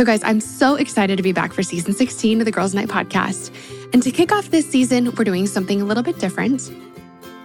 [0.00, 2.88] So, guys, I'm so excited to be back for season 16 of the Girls Night
[2.88, 3.54] podcast.
[3.92, 6.72] And to kick off this season, we're doing something a little bit different.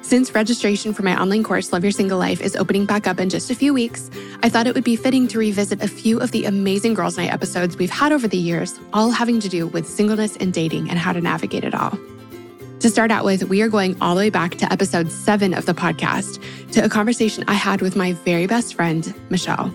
[0.01, 3.29] Since registration for my online course, Love Your Single Life, is opening back up in
[3.29, 4.09] just a few weeks,
[4.41, 7.33] I thought it would be fitting to revisit a few of the amazing Girls Night
[7.33, 10.97] episodes we've had over the years, all having to do with singleness and dating and
[10.97, 11.99] how to navigate it all.
[12.79, 15.65] To start out with, we are going all the way back to episode seven of
[15.65, 19.73] the podcast to a conversation I had with my very best friend, Michelle.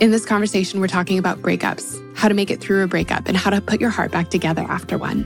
[0.00, 3.36] In this conversation, we're talking about breakups, how to make it through a breakup, and
[3.36, 5.24] how to put your heart back together after one.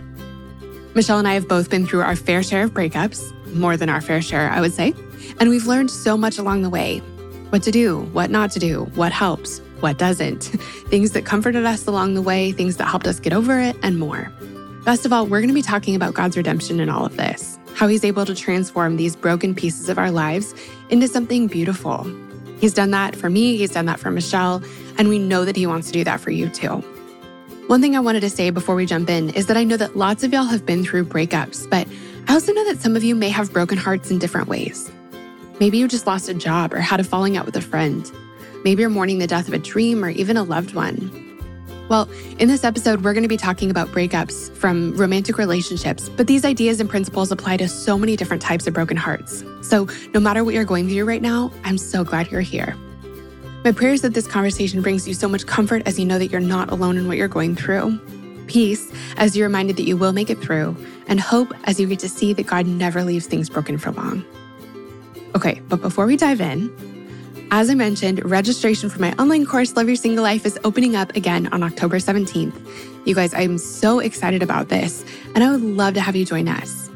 [0.95, 4.03] Michelle and I have both been through our fair share of breakups, more than our
[4.03, 4.93] fair share, I would say,
[5.41, 6.99] and we've learned so much along the way
[7.49, 10.43] what to do, what not to do, what helps, what doesn't,
[10.89, 13.99] things that comforted us along the way, things that helped us get over it, and
[13.99, 14.31] more.
[14.85, 17.59] Best of all, we're going to be talking about God's redemption in all of this,
[17.75, 20.55] how He's able to transform these broken pieces of our lives
[20.91, 22.07] into something beautiful
[22.61, 24.63] He's done that for me, he's done that for Michelle,
[24.99, 26.83] and we know that he wants to do that for you too.
[27.69, 29.97] One thing I wanted to say before we jump in is that I know that
[29.97, 31.87] lots of y'all have been through breakups, but
[32.27, 34.91] I also know that some of you may have broken hearts in different ways.
[35.61, 38.11] Maybe you just lost a job or had a falling out with a friend.
[38.65, 41.28] Maybe you're mourning the death of a dream or even a loved one.
[41.89, 42.07] Well,
[42.39, 46.45] in this episode, we're going to be talking about breakups from romantic relationships, but these
[46.45, 49.43] ideas and principles apply to so many different types of broken hearts.
[49.63, 52.77] So, no matter what you're going through right now, I'm so glad you're here.
[53.65, 56.31] My prayer is that this conversation brings you so much comfort as you know that
[56.31, 57.99] you're not alone in what you're going through,
[58.49, 62.01] peace as you're reminded that you will make it through, and hope as you get
[62.01, 64.25] to see that God never leaves things broken for long.
[65.35, 66.69] Okay, but before we dive in,
[67.51, 71.17] as I mentioned, registration for my online course, Love Your Single Life, is opening up
[71.17, 72.55] again on October 17th.
[73.07, 75.05] You guys, I'm so excited about this,
[75.35, 76.91] and I would love to have you join us.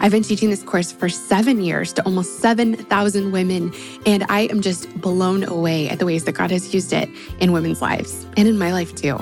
[0.00, 3.72] I've been teaching this course for seven years to almost 7,000 women,
[4.06, 7.08] and I am just blown away at the ways that God has used it
[7.38, 9.18] in women's lives and in my life too.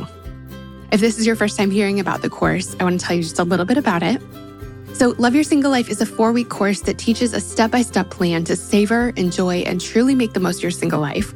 [0.92, 3.22] If this is your first time hearing about the course, I want to tell you
[3.22, 4.22] just a little bit about it.
[4.98, 7.82] So, Love Your Single Life is a four week course that teaches a step by
[7.82, 11.32] step plan to savor, enjoy, and truly make the most of your single life,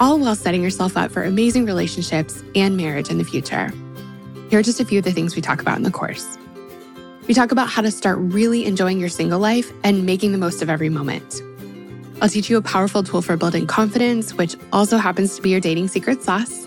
[0.00, 3.70] all while setting yourself up for amazing relationships and marriage in the future.
[4.48, 6.38] Here are just a few of the things we talk about in the course.
[7.28, 10.62] We talk about how to start really enjoying your single life and making the most
[10.62, 11.42] of every moment.
[12.22, 15.60] I'll teach you a powerful tool for building confidence, which also happens to be your
[15.60, 16.66] dating secret sauce.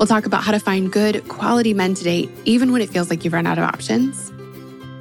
[0.00, 3.08] We'll talk about how to find good, quality men to date, even when it feels
[3.08, 4.32] like you've run out of options.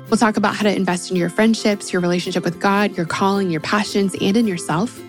[0.09, 3.52] We'll talk about how to invest in your friendships, your relationship with God, your calling,
[3.52, 5.00] your passions, and in yourself.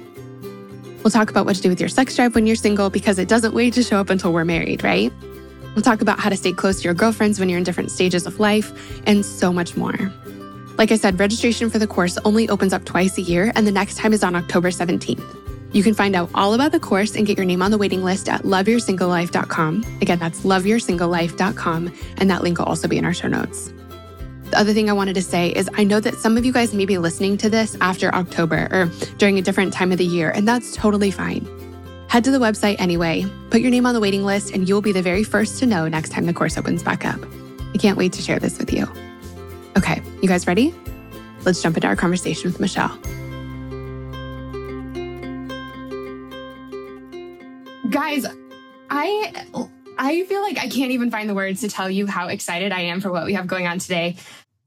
[1.02, 3.26] We'll talk about what to do with your sex drive when you're single because it
[3.26, 5.10] doesn't wait to show up until we're married, right?
[5.74, 8.26] We'll talk about how to stay close to your girlfriends when you're in different stages
[8.26, 10.12] of life and so much more.
[10.76, 13.72] Like I said, registration for the course only opens up twice a year, and the
[13.72, 15.74] next time is on October 17th.
[15.74, 18.02] You can find out all about the course and get your name on the waiting
[18.02, 19.98] list at loveyoursinglelife.com.
[20.02, 23.72] Again, that's loveyoursinglelife.com, and that link will also be in our show notes.
[24.50, 26.74] The other thing I wanted to say is I know that some of you guys
[26.74, 30.30] may be listening to this after October or during a different time of the year,
[30.30, 31.46] and that's totally fine.
[32.08, 34.90] Head to the website anyway, put your name on the waiting list, and you'll be
[34.90, 37.20] the very first to know next time the course opens back up.
[37.72, 38.88] I can't wait to share this with you.
[39.78, 40.74] Okay, you guys ready?
[41.44, 42.98] Let's jump into our conversation with Michelle.
[47.88, 48.26] Guys,
[48.90, 49.46] I
[50.02, 52.80] I feel like I can't even find the words to tell you how excited I
[52.80, 54.16] am for what we have going on today.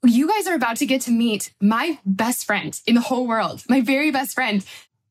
[0.06, 3.64] You guys are about to get to meet my best friend in the whole world,
[3.70, 4.66] my very best friend.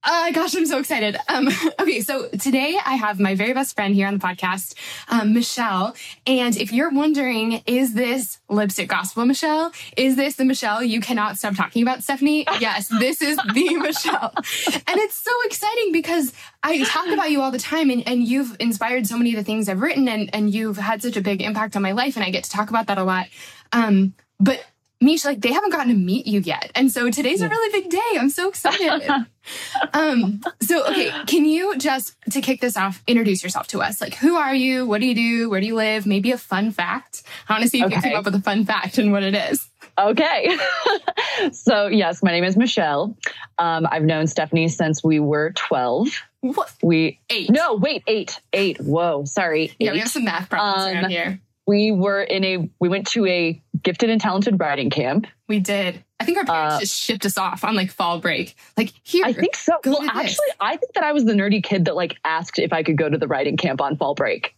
[0.04, 1.16] Uh, gosh, I'm so excited.
[1.28, 1.48] Um,
[1.80, 4.75] okay, so today I have my very best friend here on the podcast,
[5.08, 5.94] um, Michelle.
[6.26, 9.72] And if you're wondering, is this lipstick gospel Michelle?
[9.96, 12.46] Is this the Michelle you cannot stop talking about, Stephanie?
[12.61, 14.32] Yes, this is the Michelle.
[14.37, 16.32] And it's so exciting because
[16.62, 19.43] I talk about you all the time and, and you've inspired so many of the
[19.43, 22.17] things I've written and, and you've had such a big impact on my life.
[22.17, 23.26] And I get to talk about that a lot.
[23.72, 24.64] Um, but
[25.02, 26.70] Mish, like they haven't gotten to meet you yet.
[26.75, 28.19] And so today's a really big day.
[28.19, 29.26] I'm so excited.
[29.93, 34.00] um, so okay, can you just to kick this off, introduce yourself to us?
[34.00, 34.87] Like who are you?
[34.87, 35.50] What do you do?
[35.50, 36.06] Where do you live?
[36.06, 37.25] Maybe a fun fact.
[37.49, 37.96] I want to see if okay.
[37.96, 39.69] you can come up with a fun fact and what it is.
[39.99, 40.56] Okay.
[41.52, 43.16] so yes, my name is Michelle.
[43.58, 46.08] Um, I've known Stephanie since we were 12.
[46.40, 46.72] What?
[46.82, 47.50] We eight.
[47.50, 48.40] No, wait, eight.
[48.52, 48.81] Eight.
[48.81, 49.72] Whoa, sorry.
[49.78, 53.06] Yeah, we have some math problems um, around here we were in a we went
[53.06, 55.26] to a gifted and talented writing camp.
[55.49, 56.05] We did.
[56.20, 58.56] I think our parents uh, just shipped us off on like fall break.
[58.76, 59.25] Like here.
[59.25, 59.75] I think so.
[59.84, 62.82] Well, actually, I think that I was the nerdy kid that like asked if I
[62.82, 64.55] could go to the writing camp on fall break.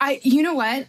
[0.00, 0.88] I you know what?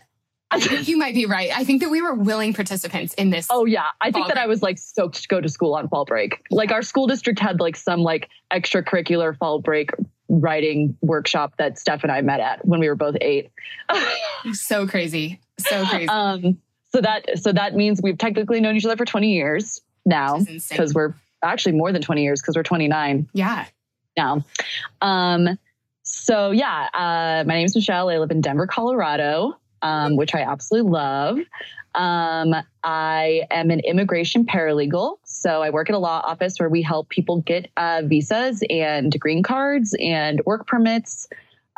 [0.49, 1.49] I think you might be right.
[1.53, 3.47] I think that we were willing participants in this.
[3.49, 4.43] Oh yeah, I think that break.
[4.43, 6.41] I was like stoked to go to school on fall break.
[6.49, 9.91] Like our school district had like some like extracurricular fall break
[10.29, 13.51] writing workshop that Steph and I met at when we were both eight.
[14.53, 16.07] so crazy, so crazy.
[16.07, 16.57] Um,
[16.89, 20.39] so that so that means we've technically known each other for twenty years now
[20.69, 21.13] because we're
[21.43, 23.27] actually more than twenty years because we're twenty nine.
[23.33, 23.65] Yeah.
[24.15, 24.43] Now,
[25.01, 25.59] um,
[26.01, 28.09] so yeah, uh, my name is Michelle.
[28.09, 31.39] I live in Denver, Colorado um, which I absolutely love.
[31.95, 35.17] Um, I am an immigration paralegal.
[35.23, 39.17] So I work at a law office where we help people get uh, visas and
[39.19, 41.27] green cards and work permits.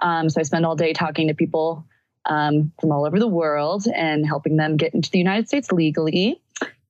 [0.01, 1.85] Um, so I spend all day talking to people
[2.25, 6.41] um, from all over the world and helping them get into the United States legally.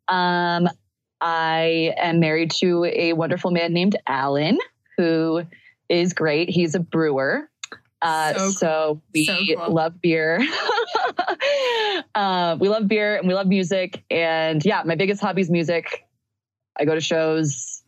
[0.07, 0.69] Um,
[1.21, 4.57] I am married to a wonderful man named Alan,
[4.97, 5.43] who
[5.89, 6.49] is great.
[6.49, 7.49] He's a brewer.
[8.01, 9.73] Uh, so, so, we so cool.
[9.73, 10.39] love beer.
[12.15, 14.03] uh, we love beer and we love music.
[14.09, 16.05] And yeah, my biggest hobby is music.
[16.79, 17.83] I go to shows,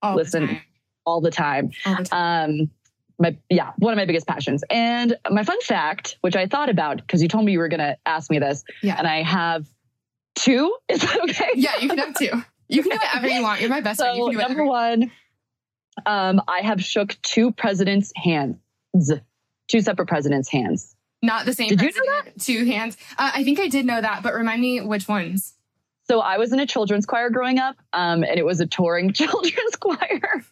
[0.00, 0.60] all listen the
[1.04, 1.72] all the time.
[1.84, 2.50] All the time.
[2.50, 2.70] Um,
[3.18, 4.62] my yeah, one of my biggest passions.
[4.70, 7.80] And my fun fact, which I thought about because you told me you were going
[7.80, 8.96] to ask me this, yeah.
[8.98, 9.66] and I have
[10.34, 10.74] two.
[10.88, 11.50] Is that okay?
[11.54, 12.30] Yeah, you can have two.
[12.68, 13.60] You can do whatever you want.
[13.60, 14.38] You're my best so, friend.
[14.38, 15.10] number one,
[16.06, 18.56] um, I have shook two presidents' hands
[19.68, 20.96] two separate presidents' hands.
[21.22, 21.68] Not the same.
[21.68, 22.40] Did you know that?
[22.40, 22.96] Two hands.
[23.18, 25.54] Uh, I think I did know that, but remind me which ones.
[26.08, 29.12] So I was in a children's choir growing up, um, and it was a touring
[29.12, 30.44] children's choir.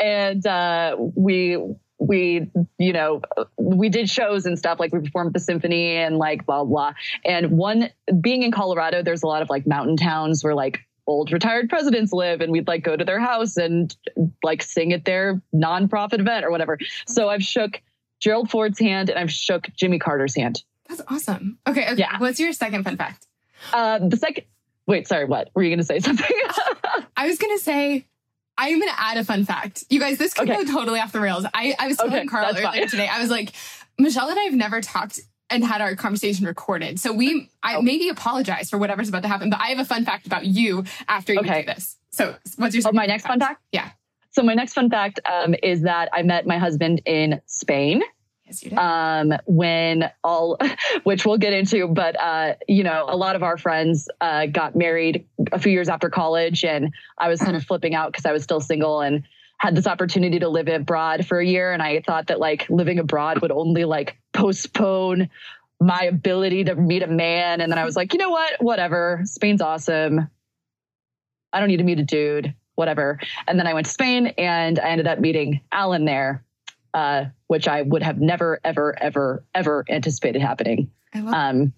[0.00, 1.58] And uh, we
[1.98, 3.20] we you know
[3.56, 6.92] we did shows and stuff like we performed the symphony and like blah blah
[7.24, 7.90] and one
[8.20, 12.12] being in colorado there's a lot of like mountain towns where like old retired presidents
[12.12, 13.96] live and we'd like go to their house and
[14.42, 16.78] like sing at their nonprofit event or whatever.
[17.06, 17.80] So I've shook
[18.20, 20.62] Gerald Ford's hand and I've shook Jimmy Carter's hand.
[20.88, 21.58] That's awesome.
[21.66, 21.84] Okay.
[21.84, 21.96] okay.
[21.96, 22.18] Yeah.
[22.18, 23.26] What's your second fun fact?
[23.72, 24.44] Uh, the second,
[24.86, 25.50] wait, sorry, what?
[25.54, 26.26] Were you going to say something?
[27.16, 28.06] I was going to say,
[28.58, 29.84] I'm going to add a fun fact.
[29.88, 30.64] You guys, this could okay.
[30.64, 31.44] go totally off the rails.
[31.54, 32.88] I, I was telling okay, Carl earlier fine.
[32.88, 33.52] today, I was like,
[33.98, 35.20] Michelle and I have never talked
[35.50, 36.98] and had our conversation recorded.
[36.98, 37.82] So we, I oh.
[37.82, 40.84] maybe apologize for whatever's about to happen, but I have a fun fact about you
[41.08, 41.62] after you okay.
[41.62, 41.96] do this.
[42.10, 42.84] So what's your?
[42.86, 43.52] Oh, my next fun fact?
[43.52, 43.62] fact?
[43.72, 43.90] Yeah.
[44.30, 48.02] So my next fun fact um, is that I met my husband in Spain.
[48.52, 48.78] Yes, you did.
[48.78, 50.58] Um, when all,
[51.04, 54.76] which we'll get into, but uh, you know, a lot of our friends uh, got
[54.76, 58.32] married a few years after college, and I was kind of flipping out because I
[58.32, 59.24] was still single and
[59.56, 62.98] had this opportunity to live abroad for a year and I thought that like living
[62.98, 65.30] abroad would only like postpone
[65.80, 68.60] my ability to meet a man and then I was like, "You know what?
[68.60, 69.20] Whatever.
[69.24, 70.28] Spain's awesome.
[71.52, 74.80] I don't need to meet a dude, whatever." And then I went to Spain and
[74.80, 76.44] I ended up meeting Alan there.
[76.94, 80.90] Uh, which I would have never, ever, ever, ever anticipated happening.
[81.14, 81.72] Um,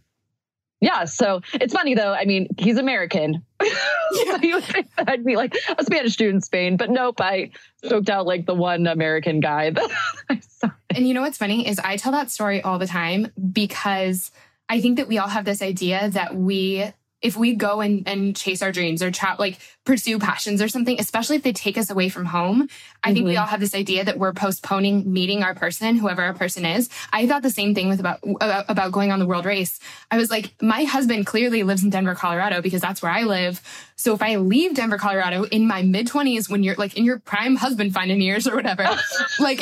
[0.85, 2.13] yeah, so it's funny though.
[2.13, 3.43] I mean, he's American.
[3.63, 7.21] so you would think that I'd be like a Spanish dude in Spain, but nope,
[7.23, 7.53] I
[7.83, 9.91] stoked out like the one American guy that
[10.29, 10.71] I saw.
[10.91, 14.31] And you know what's funny is I tell that story all the time because
[14.69, 16.93] I think that we all have this idea that we
[17.23, 21.01] if we go and, and chase our dreams or try like pursue passions or something,
[21.01, 22.69] especially if they take us away from home,
[23.05, 23.15] I mm-hmm.
[23.15, 23.41] think we mm-hmm.
[23.43, 26.89] all have this idea that we're postponing meeting our person, whoever our person is.
[27.13, 29.79] I thought the same thing with about about going on the world race.
[30.11, 33.61] I was like, my husband clearly lives in Denver, Colorado, because that's where I live.
[33.97, 37.19] So if I leave Denver, Colorado in my mid twenties, when you're like in your
[37.19, 38.85] prime husband finding years or whatever,
[39.39, 39.61] like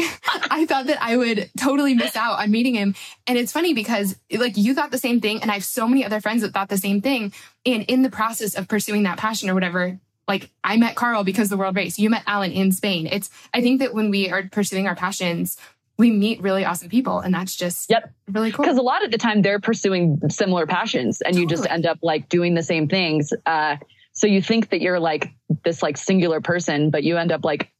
[0.50, 2.94] I thought that I would totally miss out on meeting him.
[3.26, 6.04] And it's funny because like you thought the same thing, and I have so many
[6.04, 7.32] other friends that thought the same thing.
[7.66, 9.98] And in the process of pursuing that passion or whatever,
[10.28, 11.98] like I met Carl because the world race.
[11.98, 13.08] You met Alan in Spain.
[13.10, 15.56] It's I think that when we are pursuing our passions,
[15.98, 18.12] we meet really awesome people and that's just yep.
[18.30, 18.64] really cool.
[18.64, 21.42] Because a lot of the time they're pursuing similar passions and totally.
[21.42, 23.32] you just end up like doing the same things.
[23.46, 23.76] Uh,
[24.12, 25.32] so you think that you're like
[25.64, 27.70] this like singular person, but you end up like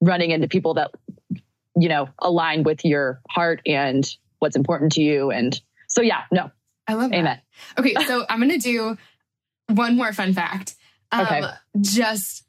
[0.00, 0.90] running into people that
[1.76, 5.30] you know align with your heart and what's important to you.
[5.30, 6.50] And so yeah, no.
[6.88, 7.24] I love Amen.
[7.24, 7.44] that.
[7.78, 8.98] Okay, so I'm gonna do
[9.68, 10.74] one more fun fact.
[11.12, 11.46] Um, okay.
[11.80, 12.44] Just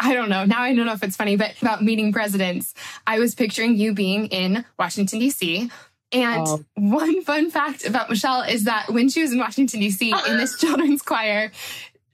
[0.00, 0.44] I don't know.
[0.44, 2.74] Now I don't know if it's funny, but about meeting presidents,
[3.06, 5.70] I was picturing you being in Washington, D.C.
[6.12, 6.64] And oh.
[6.74, 10.56] one fun fact about Michelle is that when she was in Washington, D.C., in this
[10.60, 11.50] children's choir,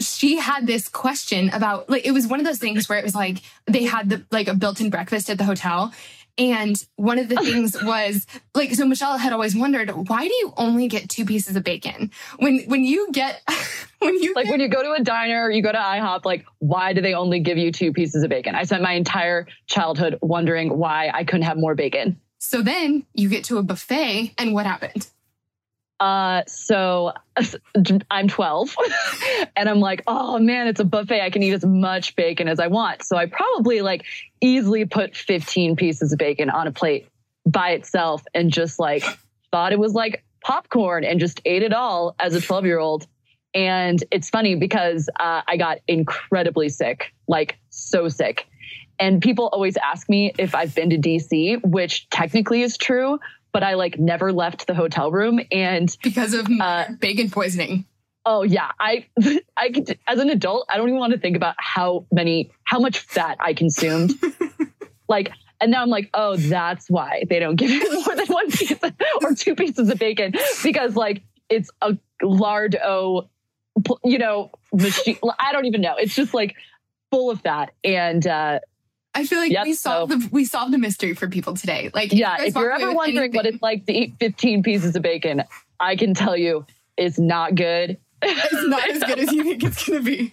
[0.00, 3.14] she had this question about like, it was one of those things where it was
[3.14, 5.92] like they had the like a built in breakfast at the hotel
[6.38, 10.52] And one of the things was like, so Michelle had always wondered, why do you
[10.56, 12.12] only get two pieces of bacon?
[12.38, 13.42] When when you get
[13.98, 16.46] when you like get, when you go to a diner, you go to IHOP, like
[16.58, 18.54] why do they only give you two pieces of bacon?
[18.54, 22.20] I spent my entire childhood wondering why I couldn't have more bacon.
[22.38, 25.08] So then you get to a buffet, and what happened?
[26.00, 27.12] Uh, so
[28.10, 28.76] I'm 12
[29.56, 31.20] and I'm like, oh man, it's a buffet.
[31.20, 33.02] I can eat as much bacon as I want.
[33.04, 34.04] So I probably like
[34.40, 37.08] easily put 15 pieces of bacon on a plate
[37.46, 39.04] by itself and just like
[39.50, 43.06] thought it was like popcorn and just ate it all as a 12 year old.
[43.54, 48.46] And it's funny because uh, I got incredibly sick, like so sick.
[49.00, 53.18] And people always ask me if I've been to DC, which technically is true,
[53.58, 57.86] but I like never left the hotel room and because of uh, bacon poisoning.
[58.24, 59.06] Oh yeah, I
[59.56, 62.78] I could, as an adult, I don't even want to think about how many how
[62.78, 64.12] much fat I consumed.
[65.08, 68.48] like and now I'm like, oh, that's why they don't give you more than one
[68.52, 68.78] piece
[69.22, 73.28] or two pieces of bacon because like it's a lard o,
[74.04, 75.18] you know, machine.
[75.40, 75.96] I don't even know.
[75.98, 76.54] It's just like
[77.10, 78.60] full of fat and uh,
[79.18, 80.18] I feel like yep, we solved so.
[80.18, 81.90] the we solved a mystery for people today.
[81.92, 85.02] Like, yeah, if you're ever wondering anything, what it's like to eat 15 pieces of
[85.02, 85.42] bacon,
[85.80, 86.64] I can tell you
[86.96, 87.98] it's not good.
[88.22, 90.32] It's not as good as you think it's gonna be.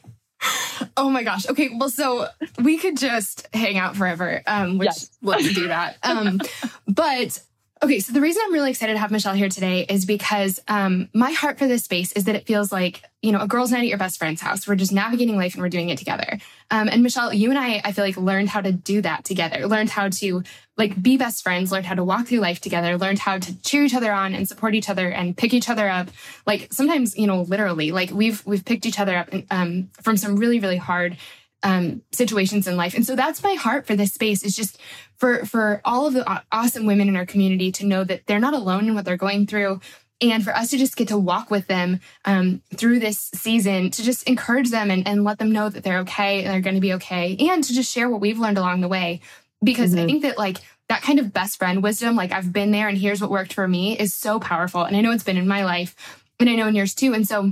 [0.96, 1.50] Oh my gosh.
[1.50, 2.28] Okay, well, so
[2.62, 5.18] we could just hang out forever, um, which yes.
[5.24, 5.98] let's do that.
[6.04, 6.40] Um,
[6.88, 7.42] but
[7.86, 11.08] Okay, so the reason I'm really excited to have Michelle here today is because um,
[11.14, 13.82] my heart for this space is that it feels like, you know, a girl's night
[13.82, 14.68] at your best friend's house.
[14.68, 16.40] We're just navigating life and we're doing it together.
[16.72, 19.68] Um, and Michelle, you and I, I feel like learned how to do that together,
[19.68, 20.42] learned how to
[20.78, 23.84] like be best friends, learned how to walk through life together, learned how to cheer
[23.84, 26.08] each other on and support each other and pick each other up.
[26.48, 30.38] Like sometimes, you know, literally, like we've we've picked each other up um, from some
[30.38, 31.18] really really hard
[31.66, 32.94] um, situations in life.
[32.94, 34.80] And so that's my heart for this space is just
[35.18, 38.54] for for all of the awesome women in our community to know that they're not
[38.54, 39.82] alone in what they're going through
[40.22, 44.04] and for us to just get to walk with them um, through this season to
[44.04, 46.82] just encourage them and, and let them know that they're okay and they're going to
[46.82, 49.20] be okay and to just share what we've learned along the way
[49.64, 50.04] because mm-hmm.
[50.04, 50.58] i think that like
[50.88, 53.68] that kind of best friend wisdom like i've been there and here's what worked for
[53.68, 56.68] me is so powerful and i know it's been in my life and i know
[56.68, 57.52] in yours too and so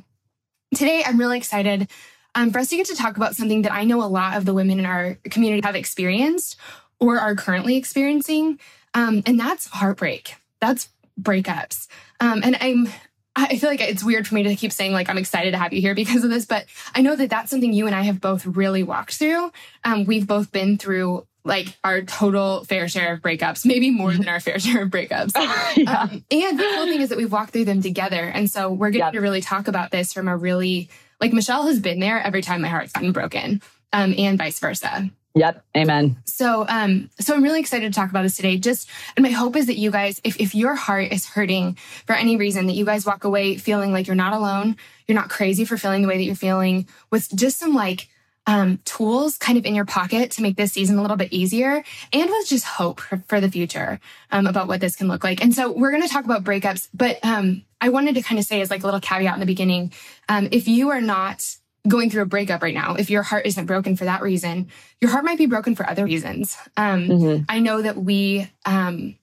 [0.74, 1.90] today i'm really excited
[2.36, 4.46] um, for us to get to talk about something that I know a lot of
[4.46, 6.58] the women in our community have experienced
[7.00, 8.60] or are currently experiencing,
[8.94, 10.36] um, and that's heartbreak.
[10.60, 10.90] That's
[11.22, 11.88] breakups.
[12.20, 12.88] Um, and I'm
[13.36, 15.74] I feel like it's weird for me to keep saying like I'm excited to have
[15.74, 18.22] you here because of this, but I know that that's something you and I have
[18.22, 19.52] both really walked through.
[19.84, 24.28] Um, we've both been through like our total fair share of breakups, maybe more than
[24.28, 25.32] our fair share of breakups.
[25.76, 26.04] yeah.
[26.04, 28.92] um, and the cool thing is that we've walked through them together, and so we're
[28.92, 30.90] going to really talk about this from a really
[31.24, 33.62] like Michelle has been there every time my heart's gotten broken,
[33.94, 35.10] um, and vice versa.
[35.36, 35.64] Yep.
[35.78, 36.18] Amen.
[36.26, 38.58] So, um, so I'm really excited to talk about this today.
[38.58, 42.14] Just, and my hope is that you guys, if, if your heart is hurting for
[42.14, 44.76] any reason, that you guys walk away feeling like you're not alone.
[45.08, 48.10] You're not crazy for feeling the way that you're feeling with just some like,
[48.46, 51.84] um, tools kind of in your pocket to make this season a little bit easier
[52.12, 54.00] and with just hope for, for the future,
[54.32, 55.42] um, about what this can look like.
[55.42, 58.46] And so we're going to talk about breakups, but, um, I wanted to kind of
[58.46, 59.92] say as like a little caveat in the beginning,
[60.30, 61.46] um, if you are not
[61.88, 64.70] going through a breakup right now, if your heart isn't broken for that reason,
[65.02, 66.58] your heart might be broken for other reasons.
[66.78, 67.44] Um, mm-hmm.
[67.50, 69.18] I know that we, um,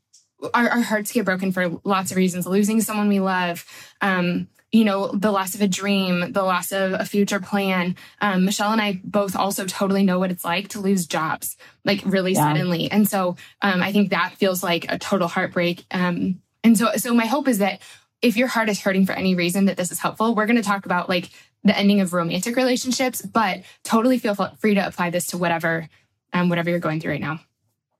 [0.53, 3.65] our, our, hearts get broken for lots of reasons, losing someone we love,
[4.03, 7.97] um, you know, the loss of a dream, the loss of a future plan.
[8.21, 12.03] Um, Michelle and I both also totally know what it's like to lose jobs, like
[12.05, 12.53] really yeah.
[12.53, 12.91] suddenly.
[12.91, 15.85] And so um, I think that feels like a total heartbreak.
[15.91, 17.81] Um, and so, so my hope is that
[18.23, 20.63] if your heart is hurting for any reason that this is helpful, we're going to
[20.63, 21.31] talk about like
[21.65, 25.89] the ending of romantic relationships, but totally feel free to apply this to whatever,
[26.33, 27.41] um, whatever you're going through right now.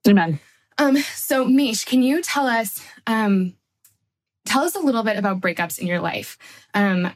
[0.07, 0.39] Amen.
[0.79, 3.55] Um, so Mish, can you tell us, um,
[4.51, 6.37] tell us a little bit about breakups in your life?
[6.75, 7.13] Um,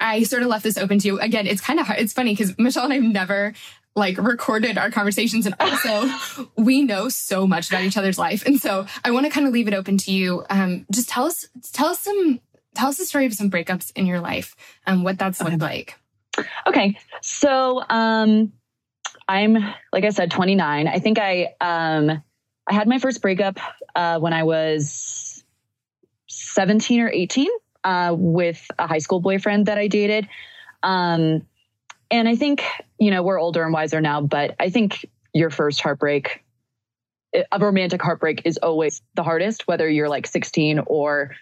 [0.00, 1.20] I sort of left this open to you.
[1.20, 2.00] Again, it's kind of hard.
[2.00, 3.54] It's funny because Michelle and I've never
[3.94, 8.58] like recorded our conversations and also we know so much about each other's life and
[8.58, 11.46] so i want to kind of leave it open to you um, just tell us
[11.72, 12.40] tell us some
[12.74, 15.98] tell us the story of some breakups in your life and what that's looked like
[16.66, 18.50] okay so um
[19.28, 19.58] i'm
[19.92, 22.22] like i said 29 i think i um
[22.66, 23.58] i had my first breakup
[23.94, 25.31] uh when i was
[26.52, 27.48] 17 or 18
[27.84, 30.28] uh with a high school boyfriend that i dated
[30.82, 31.42] um
[32.12, 32.62] and I think,
[32.98, 36.44] you know, we're older and wiser now, but I think your first heartbreak,
[37.34, 41.34] a romantic heartbreak is always the hardest, whether you're like 16 or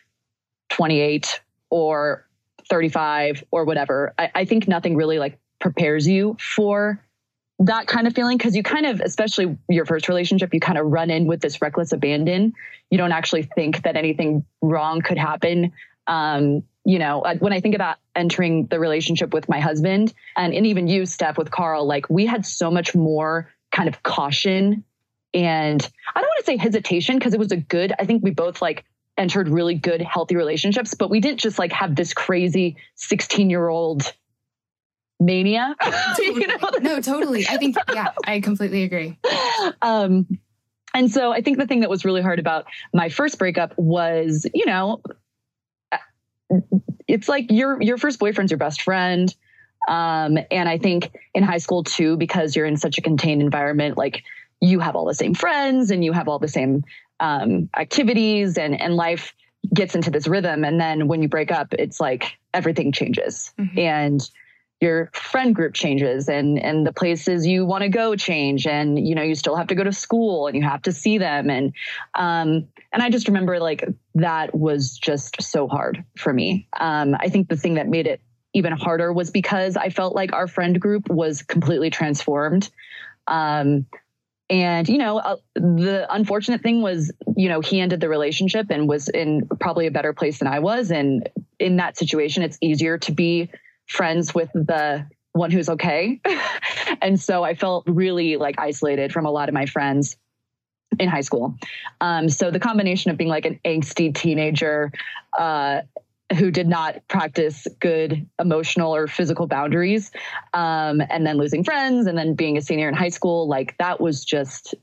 [0.68, 1.40] 28
[1.70, 2.24] or
[2.68, 4.14] 35 or whatever.
[4.16, 7.04] I, I think nothing really like prepares you for
[7.60, 8.38] that kind of feeling?
[8.38, 11.60] Because you kind of especially your first relationship you kind of run in with this
[11.62, 12.54] reckless abandon.
[12.90, 15.72] You don't actually think that anything wrong could happen.
[16.06, 20.66] Um, you know when i think about entering the relationship with my husband and, and
[20.66, 24.82] even you steph with carl like we had so much more kind of caution
[25.34, 28.30] and i don't want to say hesitation because it was a good i think we
[28.30, 28.84] both like
[29.18, 33.68] entered really good healthy relationships but we didn't just like have this crazy 16 year
[33.68, 34.14] old
[35.20, 35.76] mania.
[36.18, 36.70] you know?
[36.80, 37.46] No, totally.
[37.48, 39.18] I think, yeah, I completely agree.
[39.82, 40.26] Um,
[40.94, 44.46] and so I think the thing that was really hard about my first breakup was,
[44.54, 45.02] you know,
[47.06, 49.34] it's like your your first boyfriend's your best friend.
[49.88, 53.98] Um, and I think in high school too, because you're in such a contained environment,
[53.98, 54.22] like
[54.60, 56.84] you have all the same friends and you have all the same
[57.20, 59.34] um, activities and and life
[59.74, 60.64] gets into this rhythm.
[60.64, 63.52] And then when you break up, it's like everything changes.
[63.58, 63.78] Mm-hmm.
[63.78, 64.30] And
[64.80, 69.14] your friend group changes and and the places you want to go change and you
[69.14, 71.72] know you still have to go to school and you have to see them and
[72.14, 76.66] um and I just remember like that was just so hard for me.
[76.78, 78.20] Um I think the thing that made it
[78.54, 82.70] even harder was because I felt like our friend group was completely transformed.
[83.26, 83.86] Um
[84.48, 88.88] and you know uh, the unfortunate thing was you know he ended the relationship and
[88.88, 92.96] was in probably a better place than I was and in that situation it's easier
[92.98, 93.50] to be
[93.90, 96.20] friends with the one who's okay.
[97.02, 100.16] and so I felt really like isolated from a lot of my friends
[100.98, 101.56] in high school.
[102.00, 104.92] Um, so the combination of being like an angsty teenager
[105.38, 105.82] uh,
[106.38, 110.12] who did not practice good emotional or physical boundaries,
[110.54, 114.00] um, and then losing friends, and then being a senior in high school, like that
[114.00, 114.74] was just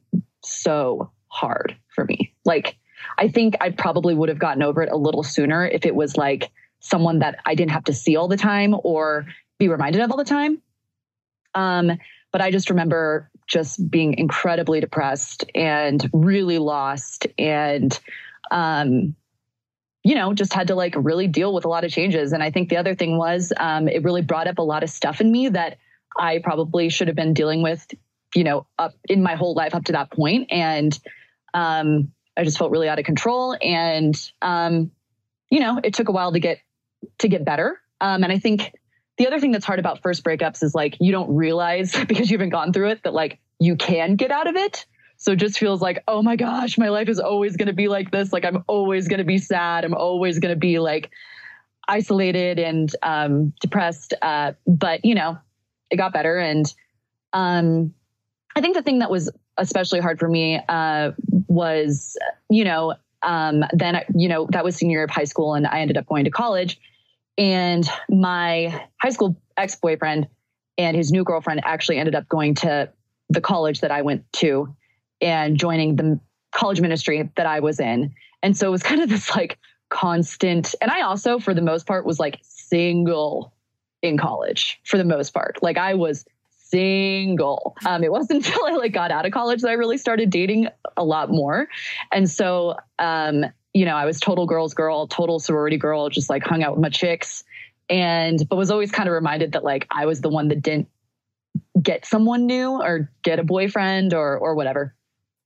[0.43, 2.33] so hard for me.
[2.43, 2.77] Like,
[3.17, 6.17] I think I probably would have gotten over it a little sooner if it was
[6.17, 6.51] like
[6.87, 9.25] someone that I didn't have to see all the time or
[9.59, 10.61] be reminded of all the time.
[11.55, 11.91] Um,
[12.31, 17.97] but I just remember just being incredibly depressed and really lost and
[18.51, 19.15] um,
[20.03, 22.33] you know just had to like really deal with a lot of changes.
[22.33, 24.89] And i think the other thing was um, it really brought up a lot of
[24.89, 25.77] stuff in me that
[26.17, 27.85] i probably should have been dealing with
[28.35, 30.47] you know up in my whole life up to that point.
[30.51, 30.97] And
[31.53, 33.57] um, i just felt really out of control.
[33.61, 34.91] And um,
[35.49, 36.59] you know it took a while to get
[37.19, 37.79] to get better.
[38.01, 38.73] Um, and I think
[39.17, 42.37] the other thing that's hard about first breakups is like you don't realize because you
[42.37, 44.85] haven't gone through it that like you can get out of it.
[45.19, 47.87] So it just feels like, oh my gosh, my life is always going to be
[47.87, 48.31] like this.
[48.31, 49.83] Like I'm always going to be sad.
[49.83, 51.09] I'm always going to be like
[51.87, 54.13] isolated and um, depressed.
[54.21, 55.39] Uh, but you know,
[55.89, 56.37] it got better.
[56.37, 56.71] And
[57.33, 57.93] um,
[58.55, 61.11] I think the thing that was especially hard for me uh,
[61.47, 62.15] was,
[62.49, 65.79] you know, um, then you know that was senior year of high school, and I
[65.79, 66.79] ended up going to college.
[67.37, 70.27] And my high school ex boyfriend
[70.77, 72.89] and his new girlfriend actually ended up going to
[73.29, 74.75] the college that I went to
[75.21, 76.19] and joining the
[76.53, 78.13] college ministry that I was in.
[78.41, 79.57] And so it was kind of this like
[79.89, 80.73] constant.
[80.81, 83.53] And I also, for the most part, was like single
[84.01, 85.57] in college for the most part.
[85.61, 86.25] Like I was
[86.69, 87.75] single.
[87.85, 90.67] Um, it wasn't until I like got out of college that I really started dating
[90.95, 91.67] a lot more.
[92.11, 96.43] And so, um, you know, I was total girls girl, total sorority girl, just like
[96.43, 97.43] hung out with my chicks
[97.89, 100.89] and, but was always kind of reminded that like I was the one that didn't
[101.81, 104.95] get someone new or get a boyfriend or, or whatever.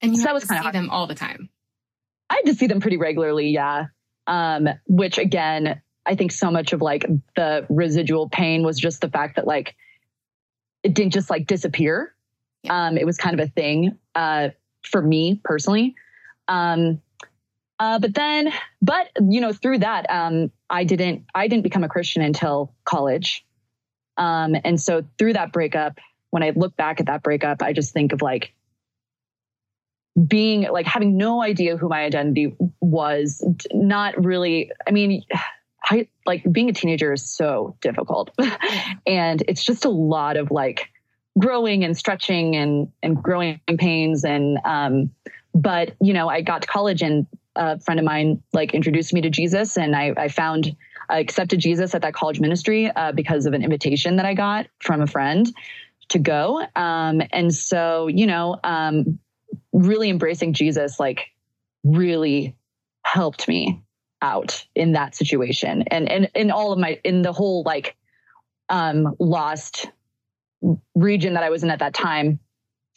[0.01, 1.49] And you so that was kind of them all the time.
[2.29, 3.49] I had to see them pretty regularly.
[3.49, 3.87] Yeah.
[4.27, 7.05] Um, which again, I think so much of like
[7.35, 9.75] the residual pain was just the fact that like
[10.83, 12.13] it didn't just like disappear.
[12.63, 12.87] Yeah.
[12.87, 14.49] Um, it was kind of a thing uh,
[14.83, 15.95] for me personally.
[16.47, 17.01] Um,
[17.79, 21.89] uh, but then, but you know, through that, um, I didn't I didn't become a
[21.89, 23.43] Christian until college.
[24.17, 25.97] Um, and so through that breakup,
[26.29, 28.53] when I look back at that breakup, I just think of like
[30.27, 34.71] being like having no idea who my identity was, not really.
[34.87, 35.23] I mean,
[35.91, 38.31] I like being a teenager is so difficult.
[39.05, 40.89] and it's just a lot of like
[41.37, 45.11] growing and stretching and and growing pains and um
[45.53, 47.27] but you know, I got to college and
[47.57, 50.75] a friend of mine like introduced me to Jesus and I I found
[51.09, 54.67] I accepted Jesus at that college ministry uh, because of an invitation that I got
[54.79, 55.51] from a friend
[56.07, 56.65] to go.
[56.73, 59.19] Um, and so, you know, um,
[59.73, 61.27] really embracing Jesus like
[61.83, 62.55] really
[63.03, 63.81] helped me
[64.21, 67.95] out in that situation and and in all of my in the whole like
[68.69, 69.87] um lost
[70.95, 72.39] region that I was in at that time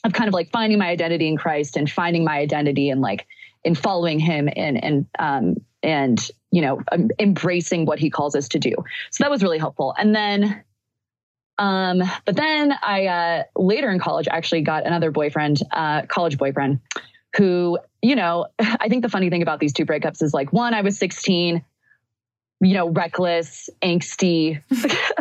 [0.05, 3.27] of kind of like finding my identity in Christ and finding my identity and like
[3.65, 8.49] in following him and and um and you know um, embracing what he calls us
[8.49, 8.75] to do.
[9.11, 9.95] So that was really helpful.
[9.99, 10.63] And then
[11.57, 16.81] Um, but then I uh, later in college actually got another boyfriend, uh, college boyfriend,
[17.37, 20.75] who you know I think the funny thing about these two breakups is like one
[20.75, 21.65] I was 16,
[22.61, 24.63] you know, reckless, angsty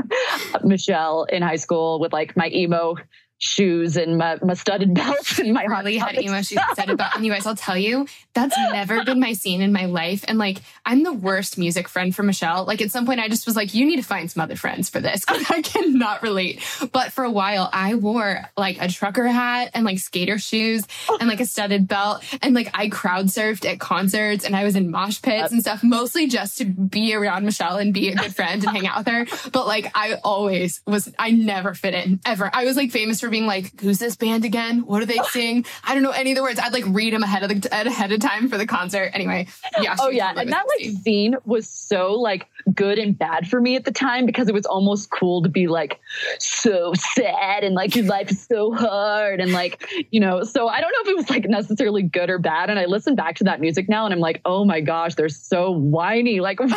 [0.63, 2.95] Michelle in high school with like my emo
[3.43, 7.11] shoes and my, my studded belts and my Harley had emo shoes studded belt.
[7.15, 10.23] And you guys, I'll tell you, that's never been my scene in my life.
[10.27, 12.65] And like, I'm the worst music friend for Michelle.
[12.65, 14.89] Like at some point, I just was like, you need to find some other friends
[14.89, 16.63] for this because I cannot relate.
[16.91, 20.87] But for a while, I wore like a trucker hat and like skater shoes
[21.19, 22.23] and like a studded belt.
[22.41, 25.83] And like I crowd surfed at concerts and I was in mosh pits and stuff,
[25.83, 29.07] mostly just to be around Michelle and be a good friend and hang out with
[29.07, 29.49] her.
[29.51, 32.49] But like I always was, I never fit in ever.
[32.53, 34.85] I was like famous for being like, who's this band again?
[34.85, 35.65] What do they sing?
[35.83, 36.59] I don't know any of the words.
[36.59, 39.11] I'd like read them ahead of the ahead of time for the concert.
[39.13, 39.47] Anyway,
[39.81, 39.97] yeah.
[39.99, 43.83] Oh yeah, and that like scene was so like good and bad for me at
[43.83, 45.99] the time because it was almost cool to be like
[46.39, 50.43] so sad and like your life is so hard and like you know.
[50.43, 52.69] So I don't know if it was like necessarily good or bad.
[52.69, 55.27] And I listen back to that music now and I'm like, oh my gosh, they're
[55.29, 56.39] so whiny.
[56.39, 56.59] Like,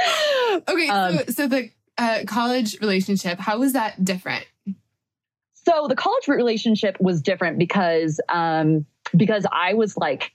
[0.68, 4.46] okay, um, so, so the uh, college relationship, how was that different?
[5.64, 8.84] So the college relationship was different because um,
[9.16, 10.32] because I was like,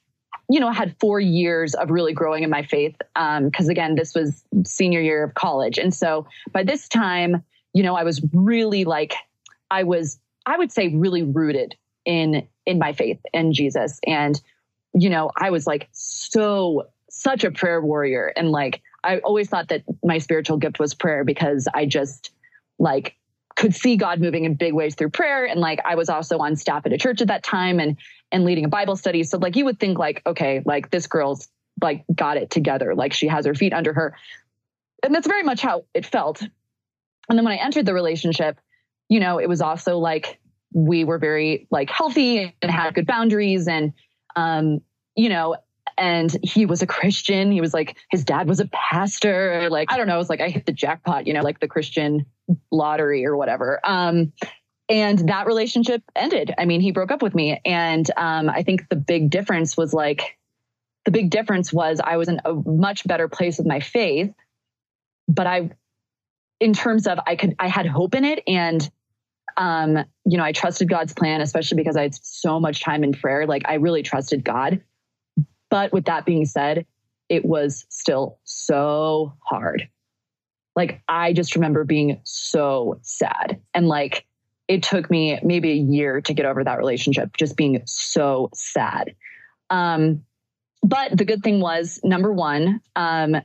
[0.50, 2.96] you know, had four years of really growing in my faith.
[3.16, 7.84] Because um, again, this was senior year of college, and so by this time, you
[7.84, 9.16] know, I was really like,
[9.70, 14.42] I was, I would say, really rooted in in my faith in Jesus, and
[14.94, 19.68] you know, I was like so such a prayer warrior, and like I always thought
[19.70, 22.32] that my spiritual gift was prayer because I just
[22.80, 23.17] like
[23.58, 25.46] could see God moving in big ways through prayer.
[25.46, 27.98] And like I was also on staff at a church at that time and
[28.32, 29.24] and leading a Bible study.
[29.24, 31.50] So like you would think like, okay, like this girl's
[31.82, 32.94] like got it together.
[32.96, 34.16] Like she has her feet under her.
[35.04, 36.42] And that's very much how it felt.
[36.42, 38.60] And then when I entered the relationship,
[39.10, 40.40] you know, it was also like
[40.74, 43.94] we were very like healthy and had good boundaries and
[44.36, 44.82] um,
[45.16, 45.56] you know,
[45.98, 47.52] and he was a Christian.
[47.52, 49.68] He was like, his dad was a pastor.
[49.70, 50.16] Like, I don't know.
[50.16, 52.26] It was like, I hit the jackpot, you know, like the Christian
[52.72, 53.80] lottery or whatever.
[53.84, 54.34] Um,
[54.90, 56.54] and that relationship ended.
[56.58, 57.60] I mean, he broke up with me.
[57.66, 60.38] And um, I think the big difference was like,
[61.06, 64.34] the big difference was I was in a much better place with my faith,
[65.28, 65.72] but I,
[66.60, 68.44] in terms of I could, I had hope in it.
[68.48, 68.90] And,
[69.58, 73.14] um, you know, I trusted God's plan, especially because I had so much time in
[73.14, 73.46] prayer.
[73.48, 74.82] Like I really trusted God.
[75.70, 76.86] But with that being said,
[77.30, 79.88] it was still so hard.
[80.76, 83.60] Like, I just remember being so sad.
[83.74, 84.26] And like,
[84.68, 89.16] it took me maybe a year to get over that relationship, just being so sad.
[89.70, 90.24] Um,
[90.84, 93.38] but the good thing was, number one, um,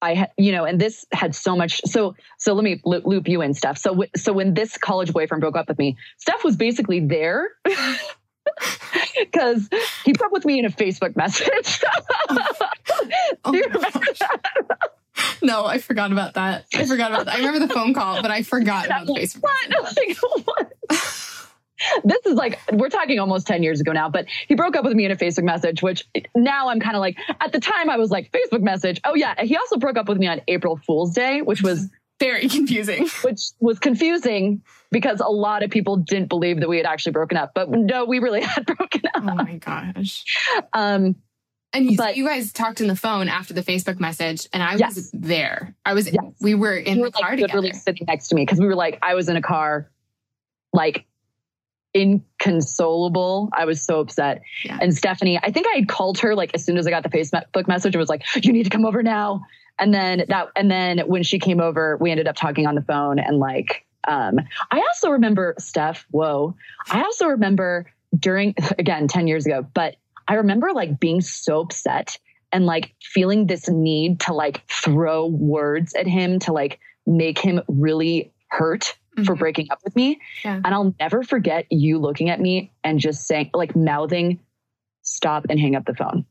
[0.00, 1.80] I had, you know, and this had so much.
[1.86, 3.78] So, so let me loop you in, Steph.
[3.78, 7.48] So, so when this college boyfriend broke up with me, Steph was basically there
[9.20, 9.68] because
[10.04, 11.82] he broke with me in a Facebook message.
[12.30, 14.90] oh, Do you remember that?
[15.42, 16.66] No, I forgot about that.
[16.74, 17.34] I forgot about that.
[17.34, 19.42] I remember the phone call, but I forgot about the Facebook.
[19.42, 20.44] What?
[20.44, 20.72] what?
[22.04, 24.94] this is like we're talking almost 10 years ago now but he broke up with
[24.94, 27.96] me in a facebook message which now i'm kind of like at the time i
[27.96, 31.12] was like facebook message oh yeah he also broke up with me on april fool's
[31.12, 31.88] day which was
[32.20, 34.62] very confusing which was confusing
[34.94, 38.06] because a lot of people didn't believe that we had actually broken up but no
[38.06, 40.24] we really had broken up oh my gosh
[40.72, 41.14] um
[41.74, 44.76] and you, but, you guys talked on the phone after the Facebook message, and I
[44.76, 44.94] yes.
[44.94, 45.74] was there.
[45.84, 46.06] I was.
[46.06, 46.22] Yes.
[46.40, 47.62] We were in were the car like, together.
[47.62, 49.90] Literally sitting next to me because we were like, I was in a car,
[50.72, 51.04] like
[51.94, 53.48] inconsolable.
[53.52, 54.42] I was so upset.
[54.64, 54.78] Yeah.
[54.80, 57.08] And Stephanie, I think I had called her like as soon as I got the
[57.08, 57.94] Facebook message.
[57.94, 59.42] It was like, you need to come over now.
[59.78, 62.82] And then that, and then when she came over, we ended up talking on the
[62.82, 64.40] phone and like, um,
[64.70, 66.06] I also remember Steph.
[66.10, 66.54] Whoa.
[66.90, 69.96] I also remember during again 10 years ago, but
[70.28, 72.18] I remember like being so upset
[72.52, 77.60] and like feeling this need to like throw words at him to like make him
[77.68, 79.24] really hurt mm-hmm.
[79.24, 80.20] for breaking up with me.
[80.44, 80.60] Yeah.
[80.64, 84.40] And I'll never forget you looking at me and just saying, like, mouthing,
[85.02, 86.24] stop and hang up the phone.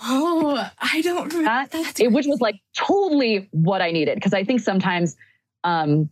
[0.00, 2.00] Oh, I don't remember that.
[2.00, 4.22] It, which was like totally what I needed.
[4.22, 5.16] Cause I think sometimes
[5.64, 6.08] um,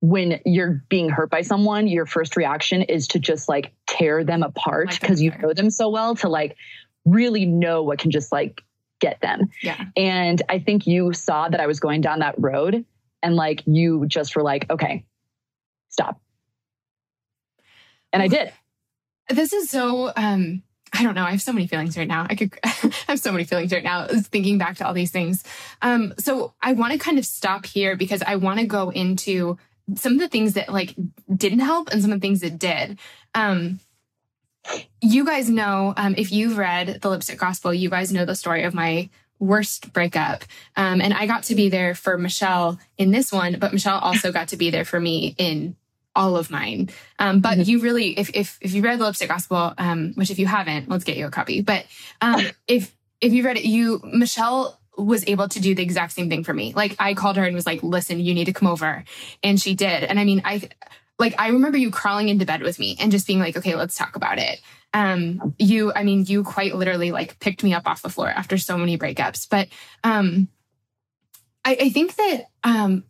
[0.00, 4.42] when you're being hurt by someone, your first reaction is to just like tear them
[4.42, 6.56] apart because you know them so well to like
[7.04, 8.62] really know what can just like
[9.00, 9.48] get them.
[9.62, 9.82] Yeah.
[9.96, 12.84] And I think you saw that I was going down that road
[13.22, 15.04] and like you just were like, okay,
[15.88, 16.20] stop.
[18.12, 18.52] And I did.
[19.28, 21.24] This is so um I don't know.
[21.24, 22.26] I have so many feelings right now.
[22.30, 25.44] I could I have so many feelings right now thinking back to all these things.
[25.82, 29.58] Um, so I want to kind of stop here because I want to go into
[29.94, 30.94] some of the things that like
[31.34, 32.98] didn't help and some of the things that did.
[33.34, 33.80] Um,
[35.00, 38.64] you guys know um, if you've read the Lipstick Gospel, you guys know the story
[38.64, 40.44] of my worst breakup.
[40.76, 44.32] Um, and I got to be there for Michelle in this one, but Michelle also
[44.32, 45.76] got to be there for me in
[46.14, 46.90] all of mine.
[47.18, 47.70] Um, but mm-hmm.
[47.70, 50.88] you really, if, if, if you read the lipstick gospel, um, which if you haven't,
[50.88, 51.60] let's get you a copy.
[51.60, 51.86] But,
[52.20, 56.28] um, if, if you read it, you, Michelle was able to do the exact same
[56.28, 56.72] thing for me.
[56.74, 59.04] Like I called her and was like, listen, you need to come over.
[59.42, 60.02] And she did.
[60.04, 60.68] And I mean, I,
[61.18, 63.96] like, I remember you crawling into bed with me and just being like, okay, let's
[63.96, 64.60] talk about it.
[64.92, 68.58] Um, you, I mean, you quite literally like picked me up off the floor after
[68.58, 69.48] so many breakups.
[69.48, 69.68] But,
[70.02, 70.48] um,
[71.64, 73.04] I, I think that, um,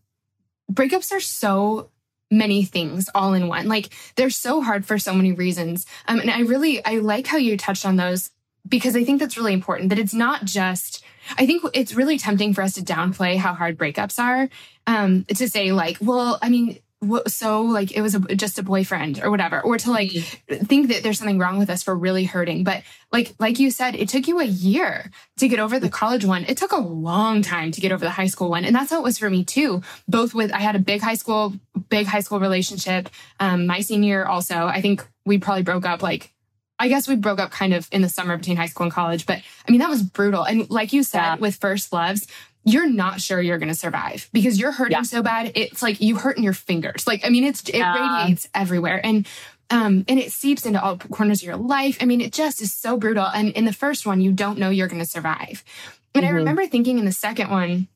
[0.70, 1.90] breakups are so
[2.30, 3.68] many things all in one.
[3.68, 5.86] Like they're so hard for so many reasons.
[6.06, 8.30] Um, and I really, I like how you touched on those
[8.68, 11.04] because I think that's really important that it's not just,
[11.38, 14.48] I think it's really tempting for us to downplay how hard breakups are.
[14.86, 16.78] Um, to say like, well, I mean,
[17.28, 20.64] so like it was a, just a boyfriend or whatever or to like mm-hmm.
[20.64, 23.94] think that there's something wrong with us for really hurting but like like you said
[23.94, 27.40] it took you a year to get over the college one it took a long
[27.40, 29.44] time to get over the high school one and that's how it was for me
[29.44, 31.54] too both with i had a big high school
[31.88, 36.32] big high school relationship um my senior also i think we probably broke up like
[36.78, 39.26] I guess we broke up kind of in the summer between high school and college,
[39.26, 40.44] but I mean, that was brutal.
[40.44, 41.36] And like you said, yeah.
[41.36, 42.26] with first loves,
[42.64, 45.02] you're not sure you're going to survive because you're hurting yeah.
[45.02, 45.52] so bad.
[45.54, 47.06] It's like you hurt in your fingers.
[47.06, 48.20] Like, I mean, it's, it yeah.
[48.20, 49.00] radiates everywhere.
[49.04, 49.26] And,
[49.70, 51.98] um, and it seeps into all corners of your life.
[52.00, 53.26] I mean, it just is so brutal.
[53.26, 55.64] And in the first one, you don't know you're going to survive.
[56.14, 56.34] And mm-hmm.
[56.34, 57.88] I remember thinking in the second one,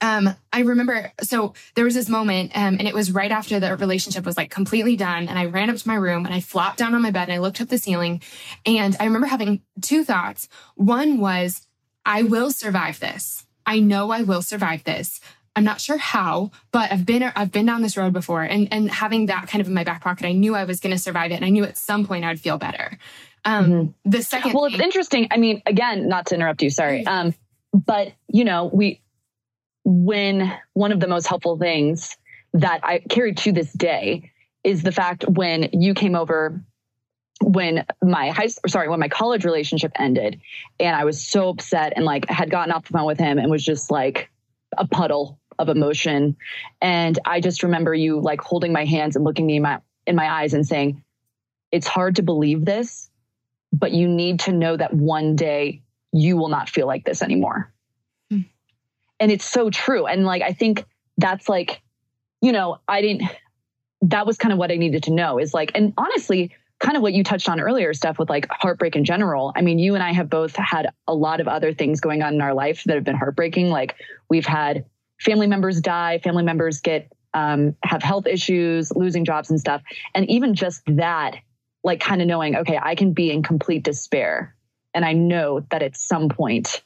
[0.00, 3.76] um, I remember, so there was this moment, um, and it was right after the
[3.76, 5.28] relationship was like completely done.
[5.28, 7.32] And I ran up to my room and I flopped down on my bed and
[7.32, 8.22] I looked up the ceiling.
[8.64, 10.48] And I remember having two thoughts.
[10.74, 11.66] One was,
[12.04, 13.46] I will survive this.
[13.64, 15.20] I know I will survive this.
[15.56, 18.90] I'm not sure how, but I've been I've been down this road before, and and
[18.90, 21.32] having that kind of in my back pocket, I knew I was going to survive
[21.32, 22.98] it, and I knew at some point I'd feel better.
[23.46, 24.10] Um, mm-hmm.
[24.10, 25.28] The second, well, it's interesting.
[25.30, 27.34] I mean, again, not to interrupt you, sorry, um,
[27.72, 29.00] but you know, we
[29.88, 32.16] when one of the most helpful things
[32.52, 34.32] that I carry to this day
[34.64, 36.60] is the fact when you came over
[37.42, 40.40] when my high sorry when my college relationship ended
[40.80, 43.50] and i was so upset and like had gotten off the phone with him and
[43.50, 44.30] was just like
[44.78, 46.34] a puddle of emotion
[46.80, 50.16] and i just remember you like holding my hands and looking me in my in
[50.16, 51.04] my eyes and saying
[51.72, 53.10] it's hard to believe this
[53.70, 57.72] but you need to know that one day you will not feel like this anymore.
[59.18, 60.84] And it's so true and like i think
[61.16, 61.80] that's like
[62.42, 63.22] you know i didn't
[64.02, 67.02] that was kind of what i needed to know is like and honestly kind of
[67.02, 69.52] what you touched on earlier Steph with like heartbreak in general.
[69.56, 72.34] I mean, you and I have both had a lot of other things going on
[72.34, 73.70] in our life that have been heartbreaking.
[73.70, 73.96] Like
[74.28, 74.84] we've had
[75.18, 79.82] family members die, family members get um, have health issues, losing jobs and stuff.
[80.14, 81.36] And even just that,
[81.84, 84.54] like kind of knowing, okay, I can be in complete despair.
[84.94, 86.82] And I know that at some point